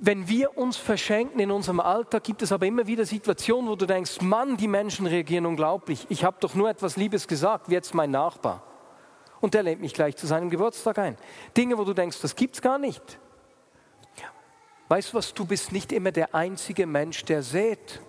Wenn 0.02 0.28
wir 0.28 0.58
uns 0.58 0.76
verschenken 0.76 1.40
in 1.40 1.52
unserem 1.52 1.80
Alltag, 1.80 2.26
gibt 2.26 2.42
es 2.42 2.52
aber 2.52 2.66
immer 2.66 2.86
wieder 2.86 3.06
Situationen, 3.06 3.70
wo 3.70 3.78
du 3.78 3.86
denkst, 3.86 4.20
Mann, 4.20 4.58
die 4.58 4.68
Menschen 4.68 5.08
reagieren 5.08 5.46
unglaublich. 5.46 6.06
Ich 6.10 6.26
habe 6.26 6.36
doch 6.42 6.54
nur 6.54 6.70
etwas 6.70 6.98
Liebes 6.98 7.30
gesagt, 7.30 7.70
wie 7.70 7.76
jetzt 7.76 7.94
mein 7.94 8.12
Nachbar. 8.12 8.62
Und 9.40 9.54
der 9.54 9.64
lädt 9.64 9.80
mich 9.80 9.94
gleich 9.94 10.18
zu 10.18 10.28
seinem 10.28 10.50
Geburtstag 10.50 10.98
ein. 11.00 11.16
Dinge, 11.56 11.78
wo 11.78 11.86
du 11.86 11.94
denkst, 11.94 12.20
das 12.20 12.36
gibt 12.36 12.56
es 12.56 12.62
gar 12.62 12.78
nicht. 12.78 13.20
Weißt 14.92 15.14
du 15.14 15.18
was, 15.20 15.34
du 15.34 15.46
bist 15.46 15.72
nicht 15.72 15.94
immer 15.94 16.12
der 16.12 16.36
einzige 16.36 16.86
Mensch, 16.86 17.24
der 17.24 17.44
sät. 17.44 18.02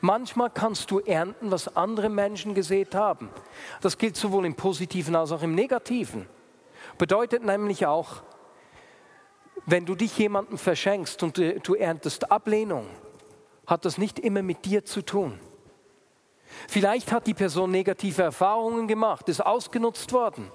Manchmal 0.00 0.50
kannst 0.50 0.90
du 0.90 0.98
ernten, 0.98 1.52
was 1.52 1.76
andere 1.76 2.08
Menschen 2.08 2.54
gesät 2.54 2.96
haben. 2.96 3.30
Das 3.82 3.98
gilt 3.98 4.16
sowohl 4.16 4.44
im 4.44 4.56
positiven 4.56 5.14
als 5.14 5.30
auch 5.30 5.42
im 5.44 5.54
negativen. 5.54 6.28
Bedeutet 6.98 7.44
nämlich 7.44 7.86
auch, 7.86 8.24
wenn 9.64 9.86
du 9.86 9.94
dich 9.94 10.18
jemandem 10.18 10.58
verschenkst 10.58 11.22
und 11.22 11.38
du 11.38 11.74
erntest 11.74 12.32
Ablehnung, 12.32 12.88
hat 13.64 13.84
das 13.84 13.96
nicht 13.96 14.18
immer 14.18 14.42
mit 14.42 14.64
dir 14.64 14.84
zu 14.84 15.02
tun. 15.02 15.38
Vielleicht 16.66 17.12
hat 17.12 17.28
die 17.28 17.34
Person 17.34 17.70
negative 17.70 18.24
Erfahrungen 18.24 18.88
gemacht, 18.88 19.28
ist 19.28 19.46
ausgenutzt 19.46 20.12
worden 20.12 20.50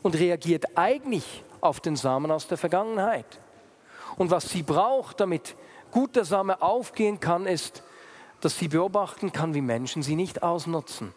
und 0.00 0.18
reagiert 0.18 0.78
eigentlich 0.78 1.44
auf 1.60 1.80
den 1.80 1.96
Samen 1.96 2.30
aus 2.30 2.48
der 2.48 2.56
Vergangenheit. 2.56 3.40
Und 4.18 4.30
was 4.30 4.50
sie 4.50 4.62
braucht, 4.62 5.20
damit 5.20 5.56
gut 5.92 6.16
der 6.16 6.24
Same 6.24 6.60
aufgehen 6.60 7.20
kann, 7.20 7.46
ist, 7.46 7.82
dass 8.40 8.58
sie 8.58 8.68
beobachten 8.68 9.32
kann, 9.32 9.54
wie 9.54 9.60
Menschen 9.60 10.02
sie 10.02 10.16
nicht 10.16 10.42
ausnutzen. 10.42 11.14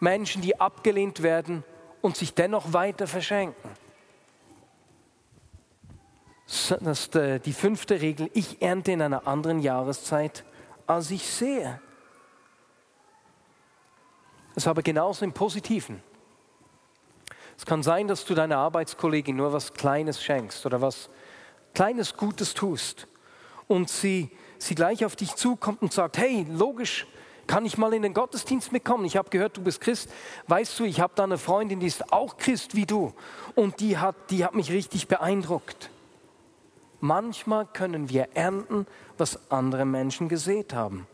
Menschen, 0.00 0.42
die 0.42 0.60
abgelehnt 0.60 1.22
werden 1.22 1.64
und 2.02 2.16
sich 2.16 2.34
dennoch 2.34 2.72
weiter 2.72 3.06
verschenken. 3.06 3.70
Das 6.46 6.70
ist 6.70 7.16
äh, 7.16 7.40
die 7.40 7.52
fünfte 7.52 8.00
Regel. 8.00 8.30
Ich 8.32 8.62
ernte 8.62 8.92
in 8.92 9.02
einer 9.02 9.26
anderen 9.26 9.58
Jahreszeit, 9.58 10.44
als 10.86 11.10
ich 11.10 11.28
sehe. 11.28 11.80
Das 14.54 14.64
ist 14.64 14.68
aber 14.68 14.82
genauso 14.82 15.24
im 15.24 15.32
Positiven. 15.32 16.02
Es 17.58 17.66
kann 17.66 17.82
sein, 17.82 18.06
dass 18.06 18.24
du 18.24 18.34
deiner 18.34 18.58
Arbeitskollegin 18.58 19.34
nur 19.34 19.52
was 19.52 19.72
Kleines 19.72 20.22
schenkst 20.22 20.64
oder 20.66 20.80
was 20.80 21.08
kleines 21.76 22.16
Gutes 22.16 22.54
tust 22.54 23.06
und 23.68 23.90
sie, 23.90 24.30
sie 24.56 24.74
gleich 24.74 25.04
auf 25.04 25.14
dich 25.14 25.34
zukommt 25.34 25.82
und 25.82 25.92
sagt, 25.92 26.16
hey, 26.16 26.46
logisch, 26.48 27.06
kann 27.46 27.66
ich 27.66 27.76
mal 27.76 27.92
in 27.92 28.00
den 28.00 28.14
Gottesdienst 28.14 28.72
mitkommen? 28.72 29.04
Ich 29.04 29.18
habe 29.18 29.28
gehört, 29.28 29.58
du 29.58 29.62
bist 29.62 29.82
Christ. 29.82 30.10
Weißt 30.48 30.78
du, 30.78 30.84
ich 30.84 31.00
habe 31.00 31.12
da 31.14 31.24
eine 31.24 31.36
Freundin, 31.36 31.78
die 31.78 31.86
ist 31.86 32.12
auch 32.14 32.38
Christ 32.38 32.74
wie 32.74 32.86
du 32.86 33.12
und 33.54 33.78
die 33.80 33.98
hat, 33.98 34.16
die 34.30 34.42
hat 34.42 34.54
mich 34.54 34.72
richtig 34.72 35.06
beeindruckt. 35.06 35.90
Manchmal 37.00 37.66
können 37.66 38.08
wir 38.08 38.28
ernten, 38.32 38.86
was 39.18 39.38
andere 39.50 39.84
Menschen 39.84 40.30
gesät 40.30 40.72
haben. 40.72 41.06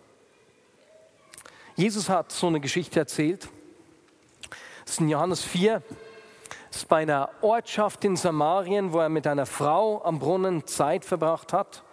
Jesus 1.74 2.08
hat 2.08 2.30
so 2.30 2.46
eine 2.46 2.60
Geschichte 2.60 3.00
erzählt. 3.00 3.48
Das 4.84 4.94
ist 4.94 5.00
in 5.00 5.08
Johannes 5.08 5.42
4. 5.42 5.82
Bei 6.88 7.02
einer 7.02 7.30
Ortschaft 7.40 8.04
in 8.04 8.16
Samarien, 8.16 8.92
wo 8.92 8.98
er 9.00 9.08
mit 9.08 9.26
einer 9.26 9.46
Frau 9.46 10.02
am 10.04 10.18
Brunnen 10.18 10.66
Zeit 10.66 11.04
verbracht 11.04 11.52
hat. 11.52 11.84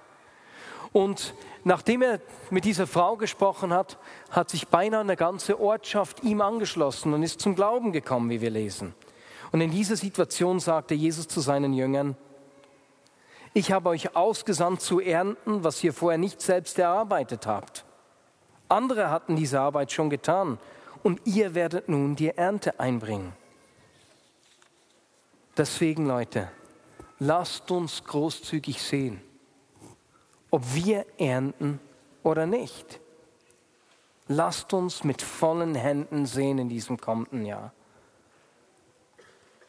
Und 0.92 1.34
nachdem 1.63 2.02
er 2.02 2.20
mit 2.50 2.65
dieser 2.65 2.88
Frau 2.88 3.15
gesprochen 3.15 3.74
hat, 3.74 3.98
hat 4.32 4.50
sich 4.50 4.68
beinahe 4.68 5.02
eine 5.02 5.15
ganze 5.15 5.60
Ortschaft 5.60 6.24
ihm 6.24 6.42
angeschlossen 6.42 7.13
und 7.13 7.24
ist 7.24 7.42
zum 7.42 7.56
Glauben 7.56 7.92
gekommen, 7.92 8.30
wie 8.30 8.42
wir 8.42 8.50
lesen. 8.50 8.94
Und 9.52 9.62
in 9.62 9.72
dieser 9.72 9.96
Situation 9.96 10.60
sagte 10.60 10.96
Jesus 10.96 11.28
zu 11.28 11.42
seinen 11.42 11.74
Jüngern, 11.74 12.15
ich 13.54 13.72
habe 13.72 13.89
euch 13.89 14.15
ausgesandt 14.15 14.82
zu 14.82 15.00
ernten, 15.00 15.63
was 15.63 15.84
ihr 15.84 15.94
vorher 15.94 16.20
nicht 16.20 16.42
selbst 16.42 16.78
erarbeitet 16.78 17.48
habt. 17.48 17.84
Andere 18.68 19.10
hatten 19.10 19.36
diese 19.36 19.60
Arbeit 19.60 19.92
schon 19.92 20.12
getan 20.12 20.60
und 21.02 21.20
ihr 21.26 21.56
werdet 21.56 21.89
nun 21.89 22.15
die 22.15 22.30
Ernte 22.30 22.80
einbringen. 22.80 23.34
Deswegen, 25.60 26.06
Leute, 26.06 26.50
lasst 27.19 27.69
uns 27.69 28.02
großzügig 28.06 28.82
sehen, 28.82 29.19
ob 30.50 30.63
wir 30.74 31.06
ernten 31.17 31.82
oder 32.24 32.45
nicht. 32.45 33.02
Lasst 34.30 34.72
uns 34.72 35.04
mit 35.04 35.22
vollen 35.22 35.76
Händen 35.76 36.26
sehen 36.26 36.60
in 36.60 36.69
diesem 36.69 36.95
kommenden 36.95 37.45
Jahr. 37.45 37.74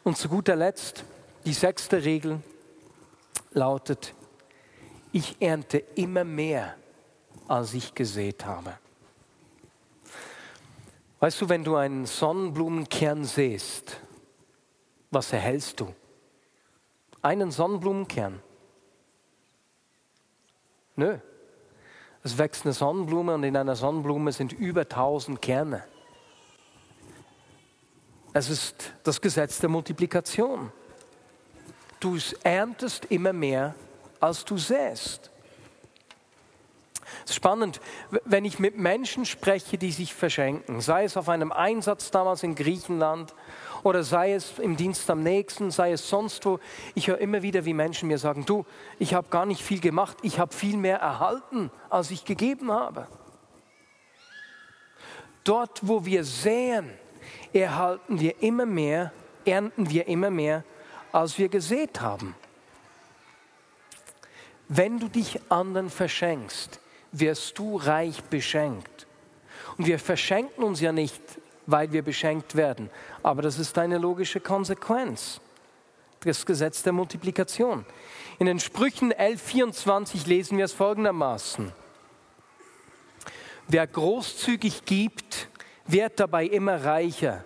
Und 0.04 0.16
zu 0.16 0.28
guter 0.28 0.54
Letzt, 0.54 1.04
die 1.44 1.54
sechste 1.54 2.04
Regel 2.04 2.40
lautet, 3.50 4.14
ich 5.10 5.42
ernte 5.42 5.78
immer 5.96 6.22
mehr, 6.22 6.76
als 7.48 7.74
ich 7.74 7.96
gesät 7.96 8.46
habe. 8.46 8.78
Weißt 11.18 11.40
du, 11.40 11.48
wenn 11.48 11.64
du 11.64 11.74
einen 11.74 12.06
Sonnenblumenkern 12.06 13.24
säst, 13.24 14.00
was 15.10 15.32
erhältst 15.32 15.80
du? 15.80 15.94
Einen 17.22 17.50
Sonnenblumenkern? 17.50 18.40
Nö. 20.96 21.18
Es 22.22 22.36
wächst 22.36 22.64
eine 22.64 22.74
Sonnenblume 22.74 23.34
und 23.34 23.44
in 23.44 23.56
einer 23.56 23.76
Sonnenblume 23.76 24.32
sind 24.32 24.52
über 24.52 24.82
1000 24.82 25.40
Kerne. 25.40 25.84
Es 28.32 28.48
ist 28.48 28.92
das 29.02 29.20
Gesetz 29.20 29.58
der 29.58 29.68
Multiplikation. 29.68 30.70
Du 31.98 32.16
erntest 32.42 33.06
immer 33.06 33.32
mehr, 33.32 33.74
als 34.20 34.44
du 34.44 34.56
säst. 34.56 35.30
Es 37.24 37.30
ist 37.30 37.36
spannend, 37.36 37.80
wenn 38.24 38.44
ich 38.44 38.58
mit 38.58 38.78
Menschen 38.78 39.24
spreche, 39.24 39.78
die 39.78 39.92
sich 39.92 40.14
verschenken, 40.14 40.80
sei 40.80 41.04
es 41.04 41.16
auf 41.16 41.28
einem 41.28 41.52
Einsatz 41.52 42.10
damals 42.10 42.42
in 42.42 42.54
Griechenland 42.54 43.34
oder 43.82 44.02
sei 44.02 44.34
es 44.34 44.58
im 44.58 44.76
Dienst 44.76 45.08
am 45.10 45.22
nächsten, 45.22 45.70
sei 45.70 45.92
es 45.92 46.08
sonst 46.08 46.44
wo. 46.44 46.60
Ich 46.94 47.08
höre 47.08 47.18
immer 47.18 47.42
wieder, 47.42 47.64
wie 47.64 47.74
Menschen 47.74 48.08
mir 48.08 48.18
sagen, 48.18 48.44
du, 48.46 48.64
ich 48.98 49.14
habe 49.14 49.28
gar 49.28 49.46
nicht 49.46 49.62
viel 49.62 49.80
gemacht, 49.80 50.18
ich 50.22 50.38
habe 50.38 50.54
viel 50.54 50.76
mehr 50.76 50.98
erhalten, 50.98 51.70
als 51.88 52.10
ich 52.10 52.24
gegeben 52.24 52.70
habe. 52.70 53.06
Dort, 55.44 55.80
wo 55.82 56.04
wir 56.04 56.24
säen, 56.24 56.90
erhalten 57.52 58.20
wir 58.20 58.42
immer 58.42 58.66
mehr, 58.66 59.12
ernten 59.44 59.88
wir 59.90 60.06
immer 60.06 60.30
mehr, 60.30 60.64
als 61.12 61.38
wir 61.38 61.48
gesät 61.48 62.00
haben. 62.00 62.34
Wenn 64.68 65.00
du 65.00 65.08
dich 65.08 65.40
anderen 65.48 65.90
verschenkst, 65.90 66.79
wirst 67.12 67.58
du 67.58 67.76
reich 67.76 68.22
beschenkt. 68.24 69.06
Und 69.76 69.86
wir 69.86 69.98
verschenken 69.98 70.62
uns 70.62 70.80
ja 70.80 70.92
nicht, 70.92 71.22
weil 71.66 71.92
wir 71.92 72.02
beschenkt 72.02 72.56
werden, 72.56 72.90
aber 73.22 73.42
das 73.42 73.58
ist 73.58 73.78
eine 73.78 73.98
logische 73.98 74.40
Konsequenz. 74.40 75.40
Das 76.20 76.44
Gesetz 76.44 76.82
der 76.82 76.92
Multiplikation. 76.92 77.86
In 78.38 78.46
den 78.46 78.60
Sprüchen 78.60 79.12
11.24 79.12 80.26
lesen 80.26 80.58
wir 80.58 80.66
es 80.66 80.72
folgendermaßen. 80.72 81.72
Wer 83.68 83.86
großzügig 83.86 84.84
gibt, 84.84 85.48
wird 85.86 86.20
dabei 86.20 86.44
immer 86.44 86.84
reicher. 86.84 87.44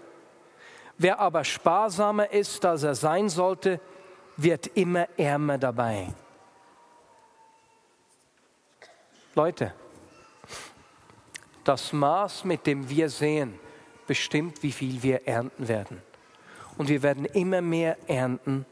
Wer 0.98 1.20
aber 1.20 1.44
sparsamer 1.44 2.33
ist, 2.33 2.64
als 2.64 2.83
er 2.83 2.94
sein 2.94 3.29
sollte, 3.29 3.81
wird 4.37 4.68
immer 4.74 5.07
ärmer 5.16 5.59
dabei. 5.59 6.09
Leute, 9.34 9.74
das 11.64 11.92
Maß, 11.92 12.44
mit 12.44 12.66
dem 12.66 12.88
wir 12.88 13.08
sehen, 13.08 13.58
bestimmt, 14.06 14.62
wie 14.62 14.70
viel 14.70 15.02
wir 15.02 15.26
ernten 15.26 15.66
werden. 15.66 16.02
Und 16.78 16.88
wir 16.88 17.02
werden 17.02 17.24
immer 17.24 17.60
mehr 17.60 17.96
ernten, 18.08 18.64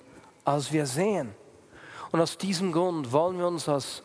als 0.45 0.73
wir 0.73 0.87
sehen. 0.87 1.35
Und 2.13 2.21
aus 2.21 2.39
diesem 2.39 2.71
Grund 2.71 3.11
wollen 3.11 3.39
wir 3.39 3.47
uns 3.49 3.69
als 3.69 4.05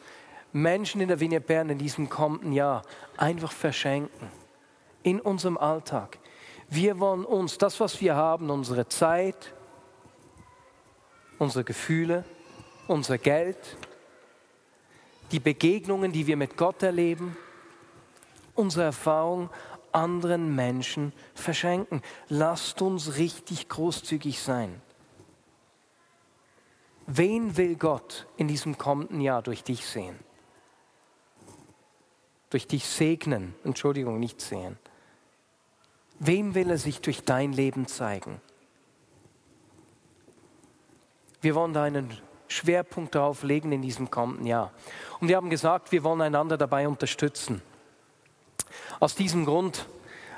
Menschen 0.52 1.02
in 1.02 1.10
der 1.10 1.20
Vinie 1.20 1.42
Bern 1.42 1.70
in 1.70 1.78
diesem 1.78 2.10
kommenden 2.10 2.54
Jahr 2.54 2.82
einfach 3.18 3.52
verschenken. 3.52 4.32
In 5.04 5.20
unserem 5.20 5.58
Alltag, 5.58 6.18
wir 6.70 7.00
wollen 7.00 7.24
uns, 7.24 7.60
das, 7.60 7.80
was 7.80 8.02
wir 8.02 8.16
haben, 8.16 8.50
unsere 8.50 8.88
Zeit, 8.88 9.54
unsere 11.38 11.64
Gefühle, 11.64 12.26
unser 12.88 13.18
Geld, 13.18 13.78
die 15.32 15.40
Begegnungen, 15.40 16.12
die 16.12 16.28
wir 16.28 16.38
mit 16.38 16.58
Gott 16.58 16.84
erleben, 16.84 17.36
unsere 18.56 18.86
Erfahrung 18.86 19.50
anderen 19.92 20.56
Menschen 20.56 21.14
verschenken. 21.34 22.02
Lasst 22.30 22.82
uns 22.82 23.18
richtig 23.18 23.70
großzügig 23.70 24.42
sein. 24.42 24.82
Wen 27.08 27.56
will 27.56 27.76
Gott 27.76 28.28
in 28.36 28.48
diesem 28.48 28.78
kommenden 28.78 29.22
Jahr 29.22 29.42
durch 29.42 29.64
dich 29.64 29.86
sehen? 29.86 30.18
Durch 32.50 32.68
dich 32.68 32.86
segnen, 32.86 33.56
Entschuldigung, 33.64 34.20
nicht 34.20 34.42
sehen. 34.42 34.78
Wem 36.20 36.56
will 36.56 36.70
er 36.70 36.78
sich 36.78 37.02
durch 37.02 37.24
dein 37.24 37.54
Leben 37.54 37.88
zeigen? 37.88 38.42
Wir 41.42 41.56
wollen 41.56 41.74
da 41.74 41.84
einen 41.84 42.18
Schwerpunkt 42.48 43.16
darauf 43.16 43.44
legen 43.44 43.72
in 43.72 43.82
diesem 43.82 44.10
kommenden 44.10 44.46
Jahr. 44.46 44.72
Und 45.20 45.28
wir 45.28 45.36
haben 45.36 45.50
gesagt, 45.50 45.92
wir 45.92 46.04
wollen 46.04 46.22
einander 46.22 46.58
dabei 46.58 46.88
unterstützen. 46.88 47.62
Aus 49.00 49.16
diesem 49.16 49.46
Grund 49.46 49.88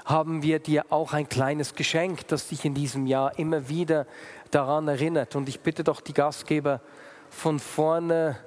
haben 0.06 0.41
wir 0.41 0.60
dir 0.60 0.86
auch 0.89 1.13
ein 1.13 1.30
kleines 1.30 1.76
Geschenk, 1.76 2.28
das 2.28 2.48
dich 2.48 2.65
in 2.65 2.74
diesem 2.74 3.06
Jahr 3.06 3.38
immer 3.38 3.69
wieder 3.69 4.08
daran 4.52 4.88
erinnert. 4.88 5.36
Und 5.36 5.48
ich 5.48 5.60
bitte 5.60 5.84
doch 5.84 6.02
die 6.02 6.13
Gastgeber 6.13 6.82
von 7.30 7.60
vorne 7.60 8.38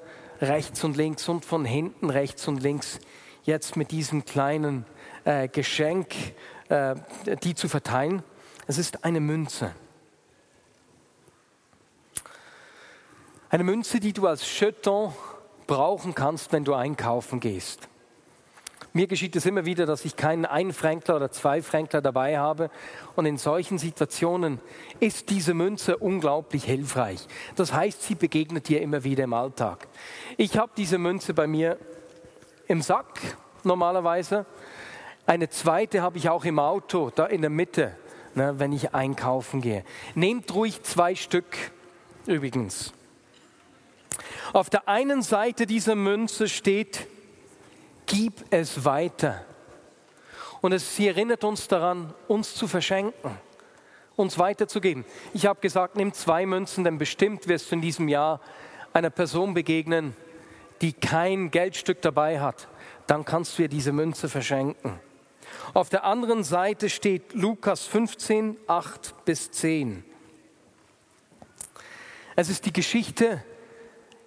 rechts 0.41 0.83
und 0.83 0.97
links 0.97 1.29
und 1.29 1.45
von 1.45 1.65
hinten 1.65 2.11
rechts 2.11 2.49
und 2.49 2.63
links 2.63 2.99
jetzt 3.45 3.77
mit 3.77 3.93
diesem 3.93 4.25
kleinen 4.25 4.85
äh, 5.25 5.47
Geschenk 5.49 6.15
äh, 6.69 6.95
die 7.43 7.55
zu 7.55 7.69
verteilen. 7.69 8.23
Es 8.67 8.79
ist 8.79 9.05
eine 9.05 9.21
Münze. 9.21 9.73
Eine 13.53 13.65
Münze, 13.65 14.01
die 14.01 14.15
du 14.15 14.27
als 14.27 14.59
Jeton 14.59 15.13
brauchen 15.67 16.15
kannst, 16.15 16.55
wenn 16.55 16.65
du 16.65 16.73
einkaufen 16.73 17.39
gehst. 17.39 17.87
Mir 18.95 19.07
geschieht 19.07 19.37
es 19.37 19.45
immer 19.45 19.67
wieder, 19.67 19.85
dass 19.85 20.07
ich 20.07 20.17
keinen 20.17 20.47
Einfränkler 20.47 21.17
oder 21.17 21.31
Zweifränkler 21.31 22.01
dabei 22.01 22.39
habe. 22.39 22.71
Und 23.15 23.27
in 23.27 23.37
solchen 23.37 23.77
Situationen 23.77 24.59
ist 25.01 25.29
diese 25.29 25.53
Münze 25.53 25.99
unglaublich 25.99 26.65
hilfreich. 26.65 27.27
Das 27.55 27.75
heißt, 27.75 28.03
sie 28.03 28.15
begegnet 28.15 28.69
dir 28.69 28.81
immer 28.81 29.05
wieder 29.05 29.25
im 29.25 29.35
Alltag. 29.35 29.87
Ich 30.39 30.57
habe 30.57 30.73
diese 30.75 30.97
Münze 30.97 31.35
bei 31.35 31.47
mir 31.47 31.77
im 32.69 32.81
Sack 32.81 33.21
normalerweise. 33.65 34.47
Eine 35.27 35.51
zweite 35.51 36.01
habe 36.01 36.17
ich 36.17 36.31
auch 36.31 36.47
im 36.47 36.59
Auto, 36.59 37.11
da 37.15 37.27
in 37.27 37.43
der 37.43 37.51
Mitte, 37.51 37.99
ne, 38.35 38.55
wenn 38.57 38.73
ich 38.73 38.95
einkaufen 38.95 39.61
gehe. 39.61 39.85
Nehmt 40.15 40.55
ruhig 40.55 40.83
zwei 40.85 41.15
Stück 41.15 41.55
übrigens. 42.25 42.95
Auf 44.53 44.69
der 44.69 44.87
einen 44.87 45.23
Seite 45.23 45.67
dieser 45.67 45.95
Münze 45.95 46.47
steht, 46.47 47.07
gib 48.05 48.45
es 48.51 48.85
weiter. 48.85 49.45
Und 50.61 50.73
es, 50.73 50.95
sie 50.95 51.09
erinnert 51.09 51.43
uns 51.43 51.69
daran, 51.69 52.13
uns 52.29 52.55
zu 52.55 52.69
verschenken, 52.69 53.31
uns 54.15 54.39
weiterzugeben. 54.39 55.07
Ich 55.33 55.47
habe 55.47 55.61
gesagt, 55.61 55.97
nimm 55.97 56.13
zwei 56.13 56.45
Münzen, 56.45 56.85
denn 56.85 56.99
bestimmt 56.99 57.49
wirst 57.49 57.71
du 57.71 57.77
in 57.77 57.81
diesem 57.81 58.09
Jahr 58.09 58.41
einer 58.93 59.09
Person 59.09 59.55
begegnen, 59.55 60.15
die 60.83 60.93
kein 60.93 61.51
Geldstück 61.51 62.03
dabei 62.03 62.39
hat. 62.39 62.69
Dann 63.07 63.25
kannst 63.25 63.57
du 63.57 63.63
ihr 63.63 63.69
diese 63.69 63.93
Münze 63.93 64.29
verschenken. 64.29 65.01
Auf 65.73 65.89
der 65.89 66.05
anderen 66.05 66.45
Seite 66.45 66.91
steht 66.91 67.33
Lukas 67.33 67.87
15, 67.87 68.59
8 68.67 69.25
bis 69.25 69.51
10. 69.51 70.05
Es 72.37 72.51
ist 72.51 72.67
die 72.67 72.73
Geschichte 72.73 73.43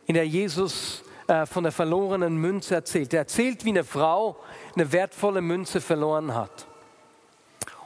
in 0.06 0.16
der 0.16 0.28
Jesus 0.28 1.04
äh, 1.28 1.46
von 1.46 1.64
der 1.64 1.72
verlorenen 1.72 2.38
Münze 2.38 2.76
erzählt. 2.76 3.14
Er 3.14 3.22
erzählt, 3.22 3.66
wie 3.66 3.70
eine 3.70 3.84
Frau 3.84 4.38
eine 4.76 4.92
wertvolle 4.92 5.42
Münze 5.42 5.82
verloren 5.82 6.36
hat. 6.36 6.68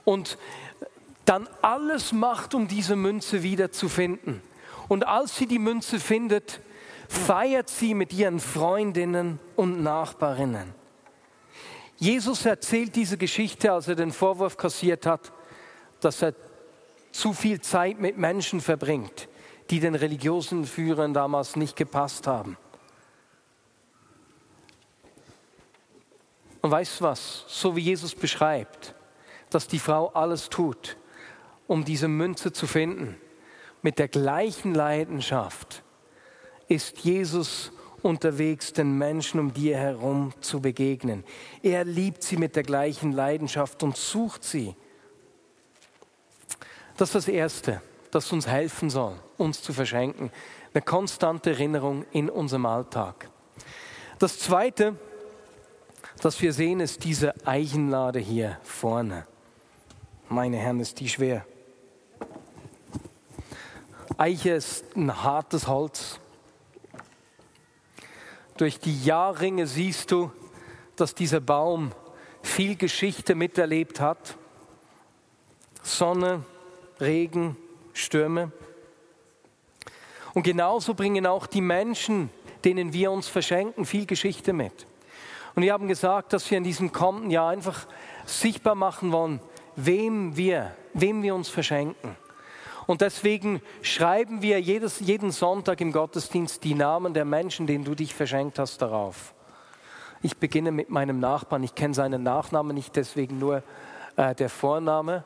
Und 0.04 0.38
dann 1.26 1.48
alles 1.62 2.12
macht, 2.12 2.54
um 2.56 2.68
diese 2.68 2.96
Münze 2.96 3.44
wieder 3.44 3.72
zu 3.72 3.88
finden. 3.88 4.42
Und 4.88 5.08
als 5.08 5.38
sie 5.38 5.46
die 5.46 5.60
Münze 5.60 6.00
findet, 6.00 6.60
feiert 7.08 7.70
sie 7.70 7.94
mit 7.94 8.14
ihren 8.14 8.40
Freundinnen 8.40 9.40
und 9.56 9.84
Nachbarinnen. 9.84 10.74
Jesus 11.98 12.46
erzählt 12.46 12.96
diese 12.96 13.18
Geschichte, 13.18 13.72
als 13.72 13.88
er 13.88 13.96
den 13.96 14.12
Vorwurf 14.12 14.58
kassiert 14.58 15.06
hat, 15.06 15.32
dass 16.00 16.22
er 16.22 16.34
zu 17.12 17.34
viel 17.34 17.62
Zeit 17.62 18.00
mit 18.00 18.18
Menschen 18.18 18.62
verbringt, 18.62 19.28
die 19.70 19.80
den 19.80 19.96
religiösen 19.96 20.66
Führern 20.66 21.14
damals 21.14 21.56
nicht 21.56 21.76
gepasst 21.76 22.28
haben. 22.28 22.58
Und 26.62 26.72
weißt 26.72 27.00
du 27.00 27.06
was? 27.06 27.46
So 27.48 27.76
wie 27.76 27.82
Jesus 27.82 28.16
beschreibt, 28.16 28.96
dass 29.50 29.68
die 29.68 29.80
Frau 29.80 30.10
alles 30.10 30.50
tut, 30.50 30.98
um 31.68 31.86
diese 31.86 32.08
Münze 32.08 32.52
zu 32.52 32.68
finden, 32.68 33.16
mit 33.82 33.98
der 33.98 34.10
gleichen 34.10 34.74
Leidenschaft 34.74 35.84
ist 36.68 37.00
Jesus 37.00 37.72
unterwegs, 38.02 38.74
den 38.74 38.98
Menschen 38.98 39.40
um 39.40 39.54
dir 39.54 39.78
herum 39.78 40.34
zu 40.42 40.62
begegnen. 40.62 41.24
Er 41.64 41.86
liebt 41.86 42.24
sie 42.24 42.38
mit 42.38 42.56
der 42.56 42.64
gleichen 42.64 43.12
Leidenschaft 43.12 43.84
und 43.84 43.98
sucht 43.98 44.44
sie. 44.44 44.76
Das 46.98 47.10
ist 47.10 47.16
das 47.16 47.28
Erste, 47.28 47.82
das 48.12 48.32
uns 48.32 48.48
helfen 48.48 48.90
soll, 48.90 49.16
uns 49.38 49.62
zu 49.62 49.74
verschenken. 49.74 50.32
Eine 50.74 50.82
konstante 50.82 51.52
Erinnerung 51.52 52.06
in 52.12 52.30
unserem 52.30 52.66
Alltag. 52.66 53.30
Das 54.20 54.40
Zweite, 54.40 54.96
das 56.22 56.42
wir 56.42 56.54
sehen, 56.54 56.80
ist 56.80 57.04
diese 57.04 57.34
Eichenlade 57.46 58.20
hier 58.20 58.58
vorne. 58.64 59.26
Meine 60.28 60.58
Herren, 60.58 60.80
ist 60.80 61.00
die 61.00 61.10
schwer. 61.10 61.46
Eiche 64.18 64.52
ist 64.52 64.96
ein 64.96 65.24
hartes 65.24 65.68
Holz. 65.68 66.20
Durch 68.58 68.80
die 68.80 69.06
Jahrringe 69.06 69.66
siehst 69.66 70.12
du, 70.12 70.32
dass 70.98 71.16
dieser 71.16 71.40
Baum 71.40 71.94
viel 72.42 72.76
Geschichte 72.76 73.34
miterlebt 73.34 74.02
hat. 74.02 74.36
Sonne, 75.82 76.44
Regen, 77.00 77.56
Stürme. 78.00 78.52
Und 80.34 80.44
genauso 80.44 80.94
bringen 80.94 81.26
auch 81.26 81.48
die 81.48 81.62
Menschen, 81.62 82.30
denen 82.64 82.94
wir 82.94 83.12
uns 83.12 83.28
verschenken, 83.28 83.86
viel 83.86 84.06
Geschichte 84.06 84.54
mit. 84.54 84.86
Und 85.56 85.64
wir 85.64 85.74
haben 85.74 85.88
gesagt, 85.88 86.34
dass 86.34 86.50
wir 86.50 86.58
in 86.58 86.64
diesem 86.64 86.92
kommenden 86.92 87.32
Jahr 87.32 87.50
einfach 87.50 87.88
sichtbar 88.26 88.76
machen 88.76 89.12
wollen, 89.12 89.42
wem 89.76 90.38
wir, 90.38 90.76
wem 90.94 91.24
wir 91.24 91.36
uns 91.36 91.50
verschenken. 91.50 92.16
Und 92.86 93.02
deswegen 93.02 93.62
schreiben 93.82 94.42
wir 94.42 94.60
jedes, 94.60 95.00
jeden 95.00 95.32
Sonntag 95.32 95.80
im 95.82 95.92
Gottesdienst 95.92 96.64
die 96.64 96.74
Namen 96.74 97.14
der 97.14 97.26
Menschen, 97.26 97.68
denen 97.68 97.84
du 97.84 97.94
dich 97.94 98.16
verschenkt 98.16 98.58
hast, 98.58 98.82
darauf. 98.82 99.34
Ich 100.22 100.38
beginne 100.38 100.72
mit 100.72 100.90
meinem 100.90 101.20
Nachbarn. 101.20 101.64
Ich 101.64 101.76
kenne 101.76 101.94
seinen 101.94 102.24
Nachnamen 102.24 102.76
nicht, 102.76 102.96
deswegen 102.96 103.40
nur 103.40 103.64
äh, 104.16 104.36
der 104.36 104.50
Vorname. 104.50 105.24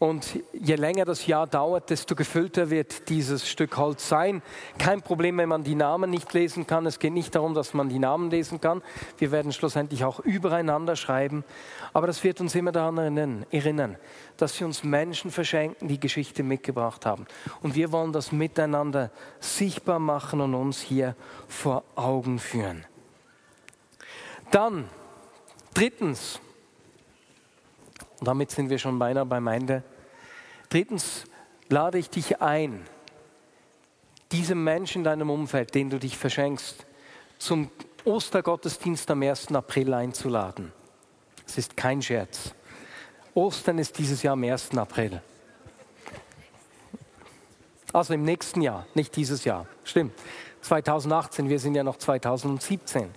Und 0.00 0.40
je 0.52 0.74
länger 0.74 1.04
das 1.04 1.26
Jahr 1.26 1.46
dauert, 1.46 1.88
desto 1.88 2.16
gefüllter 2.16 2.68
wird 2.68 3.08
dieses 3.08 3.48
Stück 3.48 3.76
Holz 3.76 4.08
sein. 4.08 4.42
Kein 4.76 5.02
Problem, 5.02 5.38
wenn 5.38 5.48
man 5.48 5.62
die 5.62 5.76
Namen 5.76 6.10
nicht 6.10 6.32
lesen 6.34 6.66
kann. 6.66 6.84
Es 6.84 6.98
geht 6.98 7.12
nicht 7.12 7.34
darum, 7.34 7.54
dass 7.54 7.74
man 7.74 7.88
die 7.88 8.00
Namen 8.00 8.28
lesen 8.28 8.60
kann. 8.60 8.82
Wir 9.18 9.30
werden 9.30 9.52
schlussendlich 9.52 10.04
auch 10.04 10.18
übereinander 10.20 10.96
schreiben. 10.96 11.44
Aber 11.92 12.08
das 12.08 12.24
wird 12.24 12.40
uns 12.40 12.54
immer 12.56 12.72
daran 12.72 12.98
erinnern, 13.50 13.96
dass 14.36 14.58
wir 14.58 14.66
uns 14.66 14.82
Menschen 14.82 15.30
verschenken, 15.30 15.86
die 15.86 16.00
Geschichte 16.00 16.42
mitgebracht 16.42 17.06
haben. 17.06 17.26
Und 17.62 17.76
wir 17.76 17.92
wollen 17.92 18.12
das 18.12 18.32
miteinander 18.32 19.12
sichtbar 19.38 20.00
machen 20.00 20.40
und 20.40 20.54
uns 20.54 20.80
hier 20.80 21.14
vor 21.46 21.84
Augen 21.94 22.40
führen. 22.40 22.84
Dann, 24.50 24.88
drittens, 25.72 26.40
und 28.20 28.28
damit 28.28 28.50
sind 28.50 28.70
wir 28.70 28.78
schon 28.78 28.98
beinahe 28.98 29.26
beim 29.26 29.46
Ende. 29.46 29.82
Drittens 30.68 31.24
lade 31.68 31.98
ich 31.98 32.10
dich 32.10 32.40
ein, 32.40 32.84
diesem 34.32 34.64
Menschen 34.64 34.98
in 34.98 35.04
deinem 35.04 35.30
Umfeld, 35.30 35.74
den 35.74 35.90
du 35.90 35.98
dich 35.98 36.16
verschenkst, 36.16 36.86
zum 37.38 37.70
Ostergottesdienst 38.04 39.10
am 39.10 39.22
1. 39.22 39.52
April 39.54 39.94
einzuladen. 39.94 40.72
Es 41.46 41.58
ist 41.58 41.76
kein 41.76 42.02
Scherz. 42.02 42.54
Ostern 43.34 43.78
ist 43.78 43.98
dieses 43.98 44.22
Jahr 44.22 44.34
am 44.34 44.44
1. 44.44 44.76
April. 44.76 45.20
Also 47.92 48.14
im 48.14 48.24
nächsten 48.24 48.60
Jahr, 48.60 48.86
nicht 48.94 49.14
dieses 49.16 49.44
Jahr. 49.44 49.66
Stimmt. 49.84 50.12
2018, 50.62 51.48
wir 51.48 51.58
sind 51.58 51.74
ja 51.74 51.84
noch 51.84 51.96
2017. 51.96 53.10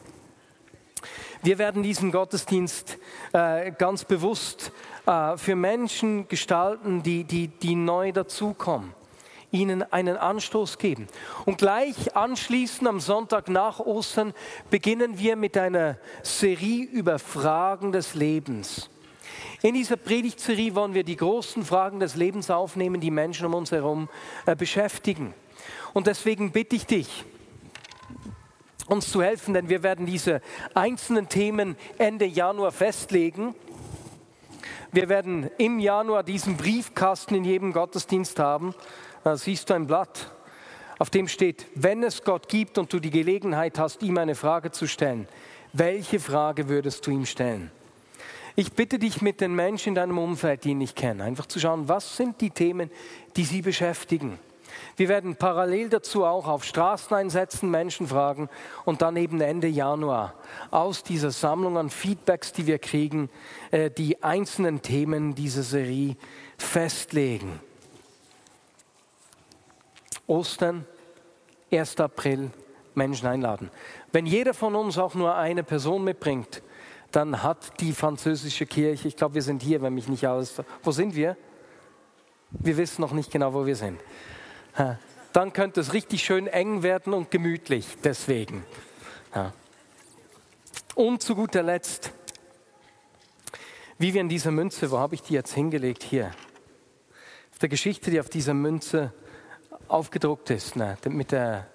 Wir 1.43 1.57
werden 1.57 1.83
diesen 1.83 2.11
Gottesdienst 2.11 2.97
äh, 3.33 3.71
ganz 3.71 4.05
bewusst 4.05 4.71
äh, 5.05 5.37
für 5.37 5.55
Menschen 5.55 6.27
gestalten, 6.27 7.03
die, 7.03 7.23
die, 7.23 7.47
die 7.47 7.75
neu 7.75 8.11
dazukommen, 8.11 8.93
ihnen 9.51 9.83
einen 9.93 10.17
Anstoß 10.17 10.77
geben. 10.77 11.07
Und 11.45 11.57
gleich 11.57 12.15
anschließend 12.15 12.87
am 12.87 12.99
Sonntag 12.99 13.49
nach 13.49 13.79
Ostern 13.79 14.33
beginnen 14.69 15.19
wir 15.19 15.35
mit 15.35 15.57
einer 15.57 15.97
Serie 16.23 16.85
über 16.85 17.19
Fragen 17.19 17.91
des 17.91 18.15
Lebens. 18.15 18.89
In 19.61 19.73
dieser 19.73 19.97
Predigtserie 19.97 20.75
wollen 20.75 20.93
wir 20.93 21.03
die 21.03 21.15
großen 21.15 21.63
Fragen 21.63 21.99
des 21.99 22.15
Lebens 22.15 22.49
aufnehmen, 22.49 22.99
die 22.99 23.11
Menschen 23.11 23.45
um 23.45 23.53
uns 23.53 23.71
herum 23.71 24.09
äh, 24.45 24.55
beschäftigen. 24.55 25.33
Und 25.93 26.07
deswegen 26.07 26.51
bitte 26.51 26.75
ich 26.75 26.85
dich, 26.85 27.25
uns 28.87 29.11
zu 29.11 29.21
helfen, 29.21 29.53
denn 29.53 29.69
wir 29.69 29.83
werden 29.83 30.05
diese 30.05 30.41
einzelnen 30.73 31.29
Themen 31.29 31.75
Ende 31.97 32.25
Januar 32.25 32.71
festlegen. 32.71 33.53
Wir 34.91 35.09
werden 35.09 35.49
im 35.57 35.79
Januar 35.79 36.23
diesen 36.23 36.57
Briefkasten 36.57 37.35
in 37.35 37.43
jedem 37.43 37.73
Gottesdienst 37.73 38.39
haben. 38.39 38.73
Da 39.23 39.37
siehst 39.37 39.69
du 39.69 39.73
ein 39.73 39.87
Blatt, 39.87 40.31
auf 40.99 41.09
dem 41.09 41.27
steht, 41.27 41.67
wenn 41.75 42.01
es 42.03 42.23
Gott 42.23 42.47
gibt 42.47 42.77
und 42.77 42.91
du 42.91 42.99
die 42.99 43.11
Gelegenheit 43.11 43.77
hast, 43.77 44.01
ihm 44.01 44.17
eine 44.17 44.35
Frage 44.35 44.71
zu 44.71 44.87
stellen, 44.87 45.27
welche 45.73 46.19
Frage 46.19 46.69
würdest 46.69 47.05
du 47.05 47.11
ihm 47.11 47.25
stellen? 47.25 47.71
Ich 48.55 48.73
bitte 48.73 48.97
dich 48.97 49.21
mit 49.21 49.39
den 49.39 49.53
Menschen 49.53 49.89
in 49.89 49.95
deinem 49.95 50.17
Umfeld, 50.17 50.63
die 50.63 50.71
ihn 50.71 50.79
nicht 50.79 50.95
kennen, 50.95 51.21
einfach 51.21 51.45
zu 51.45 51.59
schauen, 51.59 51.87
was 51.87 52.17
sind 52.17 52.41
die 52.41 52.49
Themen, 52.49 52.89
die 53.35 53.43
sie 53.43 53.61
beschäftigen. 53.61 54.39
Wir 54.97 55.09
werden 55.09 55.35
parallel 55.35 55.89
dazu 55.89 56.25
auch 56.25 56.47
auf 56.47 56.63
Straßen 56.63 57.15
einsetzen, 57.15 57.69
Menschen 57.69 58.07
fragen 58.07 58.49
und 58.83 59.03
dann 59.03 59.15
eben 59.15 59.39
Ende 59.41 59.67
Januar 59.67 60.33
aus 60.71 61.03
dieser 61.03 61.29
Sammlung 61.29 61.77
an 61.77 61.91
Feedbacks, 61.91 62.51
die 62.51 62.65
wir 62.65 62.79
kriegen, 62.79 63.29
äh, 63.69 63.91
die 63.91 64.23
einzelnen 64.23 64.81
Themen 64.81 65.35
dieser 65.35 65.61
Serie 65.61 66.15
festlegen. 66.57 67.59
Ostern, 70.25 70.85
1. 71.71 71.99
April, 71.99 72.49
Menschen 72.95 73.27
einladen. 73.27 73.69
Wenn 74.11 74.25
jeder 74.25 74.55
von 74.55 74.75
uns 74.75 74.97
auch 74.97 75.13
nur 75.13 75.35
eine 75.35 75.63
Person 75.63 76.03
mitbringt, 76.03 76.63
dann 77.11 77.43
hat 77.43 77.79
die 77.79 77.93
französische 77.93 78.65
Kirche, 78.65 79.07
ich 79.07 79.15
glaube, 79.15 79.35
wir 79.35 79.41
sind 79.43 79.61
hier, 79.61 79.81
wenn 79.83 79.93
mich 79.93 80.07
nicht 80.07 80.27
alles. 80.27 80.55
Wo 80.81 80.91
sind 80.91 81.15
wir? 81.15 81.37
Wir 82.49 82.77
wissen 82.77 83.01
noch 83.01 83.11
nicht 83.11 83.29
genau, 83.31 83.53
wo 83.53 83.65
wir 83.65 83.75
sind 83.75 83.99
dann 85.33 85.53
könnte 85.53 85.81
es 85.81 85.93
richtig 85.93 86.23
schön 86.23 86.47
eng 86.47 86.83
werden 86.83 87.13
und 87.13 87.31
gemütlich 87.31 87.97
deswegen. 88.03 88.63
Und 90.95 91.21
zu 91.21 91.35
guter 91.35 91.63
Letzt, 91.63 92.11
wie 93.99 94.13
wir 94.13 94.21
in 94.21 94.29
dieser 94.29 94.51
Münze, 94.51 94.89
wo 94.91 94.97
habe 94.97 95.15
ich 95.15 95.21
die 95.21 95.33
jetzt 95.33 95.53
hingelegt? 95.53 96.03
Hier. 96.03 96.31
Auf 97.51 97.59
der 97.59 97.69
Geschichte, 97.69 98.11
die 98.11 98.19
auf 98.19 98.29
dieser 98.29 98.53
Münze 98.53 99.13
aufgedruckt 99.87 100.49
ist, 100.49 100.75
ne? 100.75 100.97
mit 101.09 101.31
der 101.31 101.67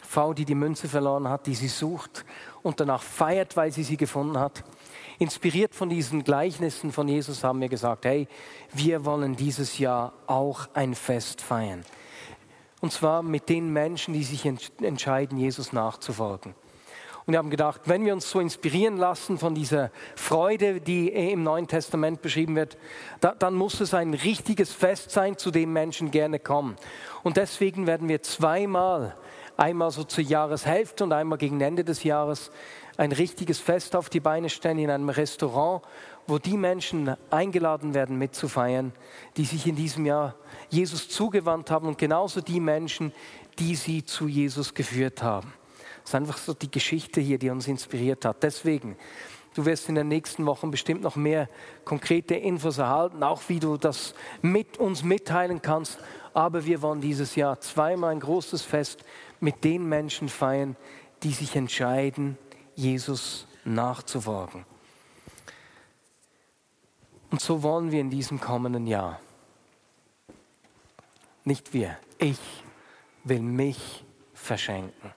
Frau, 0.00 0.34
die 0.34 0.44
die 0.44 0.54
Münze 0.54 0.88
verloren 0.88 1.28
hat, 1.28 1.46
die 1.46 1.54
sie 1.54 1.68
sucht 1.68 2.24
und 2.62 2.80
danach 2.80 3.02
feiert, 3.02 3.56
weil 3.56 3.72
sie 3.72 3.82
sie 3.82 3.96
gefunden 3.96 4.38
hat. 4.38 4.64
Inspiriert 5.18 5.74
von 5.74 5.88
diesen 5.88 6.24
Gleichnissen 6.24 6.92
von 6.92 7.08
Jesus 7.08 7.44
haben 7.44 7.60
wir 7.60 7.68
gesagt, 7.68 8.04
hey, 8.04 8.28
wir 8.72 9.04
wollen 9.04 9.36
dieses 9.36 9.78
Jahr 9.78 10.12
auch 10.26 10.68
ein 10.74 10.94
Fest 10.94 11.40
feiern. 11.40 11.84
Und 12.82 12.92
zwar 12.92 13.22
mit 13.22 13.48
den 13.48 13.72
Menschen, 13.72 14.12
die 14.12 14.24
sich 14.24 14.44
entscheiden, 14.44 15.38
Jesus 15.38 15.72
nachzufolgen. 15.72 16.56
Und 17.24 17.32
wir 17.32 17.38
haben 17.38 17.50
gedacht, 17.50 17.82
wenn 17.84 18.04
wir 18.04 18.12
uns 18.12 18.28
so 18.28 18.40
inspirieren 18.40 18.96
lassen 18.96 19.38
von 19.38 19.54
dieser 19.54 19.92
Freude, 20.16 20.80
die 20.80 21.08
im 21.08 21.44
Neuen 21.44 21.68
Testament 21.68 22.22
beschrieben 22.22 22.56
wird, 22.56 22.76
da, 23.20 23.36
dann 23.38 23.54
muss 23.54 23.80
es 23.80 23.94
ein 23.94 24.14
richtiges 24.14 24.72
Fest 24.72 25.12
sein, 25.12 25.38
zu 25.38 25.52
dem 25.52 25.72
Menschen 25.72 26.10
gerne 26.10 26.40
kommen. 26.40 26.74
Und 27.22 27.36
deswegen 27.36 27.86
werden 27.86 28.08
wir 28.08 28.20
zweimal, 28.22 29.14
einmal 29.56 29.92
so 29.92 30.02
zur 30.02 30.24
Jahreshälfte 30.24 31.04
und 31.04 31.12
einmal 31.12 31.38
gegen 31.38 31.60
Ende 31.60 31.84
des 31.84 32.02
Jahres, 32.02 32.50
ein 32.96 33.12
richtiges 33.12 33.60
Fest 33.60 33.94
auf 33.94 34.10
die 34.10 34.20
Beine 34.20 34.50
stellen 34.50 34.80
in 34.80 34.90
einem 34.90 35.08
Restaurant, 35.08 35.82
wo 36.26 36.38
die 36.38 36.56
Menschen 36.56 37.14
eingeladen 37.30 37.94
werden 37.94 38.18
mitzufeiern, 38.18 38.92
die 39.36 39.44
sich 39.44 39.68
in 39.68 39.76
diesem 39.76 40.04
Jahr 40.04 40.34
Jesus 40.72 41.08
zugewandt 41.10 41.70
haben 41.70 41.86
und 41.86 41.98
genauso 41.98 42.40
die 42.40 42.58
Menschen, 42.58 43.12
die 43.58 43.76
sie 43.76 44.04
zu 44.04 44.26
Jesus 44.26 44.72
geführt 44.72 45.22
haben. 45.22 45.52
Das 46.00 46.10
ist 46.10 46.14
einfach 46.14 46.38
so 46.38 46.54
die 46.54 46.70
Geschichte 46.70 47.20
hier, 47.20 47.38
die 47.38 47.50
uns 47.50 47.68
inspiriert 47.68 48.24
hat. 48.24 48.42
Deswegen, 48.42 48.96
du 49.54 49.66
wirst 49.66 49.90
in 49.90 49.96
den 49.96 50.08
nächsten 50.08 50.46
Wochen 50.46 50.70
bestimmt 50.70 51.02
noch 51.02 51.14
mehr 51.14 51.48
konkrete 51.84 52.34
Infos 52.34 52.78
erhalten, 52.78 53.22
auch 53.22 53.42
wie 53.48 53.60
du 53.60 53.76
das 53.76 54.14
mit 54.40 54.78
uns 54.78 55.04
mitteilen 55.04 55.60
kannst. 55.60 55.98
Aber 56.32 56.64
wir 56.64 56.80
wollen 56.80 57.02
dieses 57.02 57.36
Jahr 57.36 57.60
zweimal 57.60 58.10
ein 58.10 58.20
großes 58.20 58.62
Fest 58.62 59.04
mit 59.40 59.64
den 59.64 59.86
Menschen 59.86 60.30
feiern, 60.30 60.76
die 61.22 61.32
sich 61.32 61.54
entscheiden, 61.54 62.38
Jesus 62.74 63.46
nachzufolgen. 63.66 64.64
Und 67.30 67.42
so 67.42 67.62
wollen 67.62 67.92
wir 67.92 68.00
in 68.00 68.08
diesem 68.08 68.40
kommenden 68.40 68.86
Jahr. 68.86 69.20
Nicht 71.44 71.72
wir, 71.72 71.98
ich 72.18 72.38
will 73.24 73.40
mich 73.40 74.04
verschenken. 74.32 75.12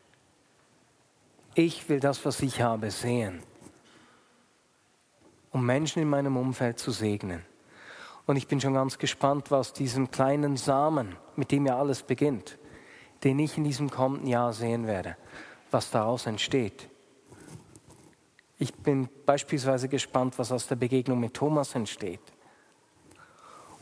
Ich 1.53 1.87
will 1.87 1.99
das, 1.99 2.25
was 2.25 2.41
ich 2.41 2.61
habe, 2.61 2.91
sehen, 2.91 3.41
um 5.51 5.65
Menschen 5.65 6.01
in 6.01 6.09
meinem 6.09 6.35
Umfeld 6.35 6.79
zu 6.79 6.91
segnen. 6.91 7.45
Und 8.25 8.37
ich 8.37 8.47
bin 8.47 8.59
schon 8.59 8.73
ganz 8.73 8.97
gespannt, 8.97 9.51
was 9.51 9.71
diesem 9.71 10.09
kleinen 10.09 10.57
Samen, 10.57 11.15
mit 11.35 11.51
dem 11.51 11.65
ja 11.67 11.77
alles 11.77 12.01
beginnt, 12.01 12.57
den 13.23 13.39
ich 13.39 13.57
in 13.57 13.63
diesem 13.63 13.89
kommenden 13.89 14.27
Jahr 14.27 14.51
sehen 14.51 14.87
werde, 14.87 15.15
was 15.69 15.91
daraus 15.91 16.25
entsteht. 16.25 16.89
Ich 18.57 18.73
bin 18.73 19.09
beispielsweise 19.25 19.87
gespannt, 19.89 20.39
was 20.39 20.51
aus 20.51 20.67
der 20.67 20.75
Begegnung 20.75 21.19
mit 21.19 21.35
Thomas 21.35 21.75
entsteht. 21.75 22.21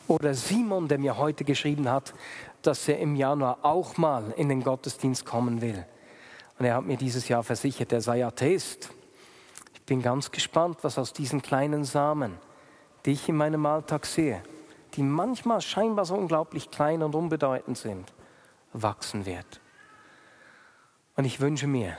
Oder 0.07 0.33
Simon, 0.33 0.87
der 0.87 0.99
mir 0.99 1.17
heute 1.17 1.43
geschrieben 1.43 1.89
hat, 1.89 2.13
dass 2.61 2.87
er 2.87 2.99
im 2.99 3.15
Januar 3.15 3.59
auch 3.61 3.97
mal 3.97 4.33
in 4.37 4.49
den 4.49 4.63
Gottesdienst 4.63 5.25
kommen 5.25 5.61
will. 5.61 5.85
Und 6.59 6.65
er 6.65 6.75
hat 6.75 6.85
mir 6.85 6.97
dieses 6.97 7.27
Jahr 7.27 7.43
versichert, 7.43 7.91
er 7.91 8.01
sei 8.01 8.25
Atheist. 8.25 8.91
Ich 9.73 9.81
bin 9.81 10.01
ganz 10.01 10.31
gespannt, 10.31 10.79
was 10.81 10.97
aus 10.97 11.13
diesen 11.13 11.41
kleinen 11.41 11.83
Samen, 11.83 12.37
die 13.05 13.11
ich 13.11 13.27
in 13.27 13.35
meinem 13.35 13.65
Alltag 13.65 14.05
sehe, 14.05 14.41
die 14.93 15.03
manchmal 15.03 15.61
scheinbar 15.61 16.05
so 16.05 16.15
unglaublich 16.15 16.69
klein 16.69 17.01
und 17.01 17.15
unbedeutend 17.15 17.77
sind, 17.77 18.13
wachsen 18.73 19.25
wird. 19.25 19.61
Und 21.15 21.25
ich 21.25 21.39
wünsche 21.39 21.67
mir, 21.67 21.97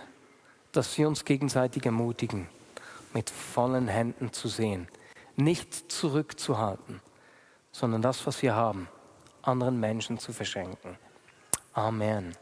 dass 0.73 0.97
wir 0.99 1.09
uns 1.09 1.25
gegenseitig 1.25 1.87
ermutigen, 1.87 2.49
mit 3.13 3.31
vollen 3.31 3.89
Händen 3.89 4.33
zu 4.33 4.49
sehen, 4.49 4.89
nicht 5.37 5.91
zurückzuhalten, 5.91 7.01
sondern 7.75 8.03
das, 8.03 8.25
was 8.25 8.41
wir 8.41 8.55
haben, 8.55 8.89
anderen 9.43 9.81
Menschen 9.81 10.17
zu 10.19 10.33
verschenken. 10.33 10.97
Amen. 11.73 12.37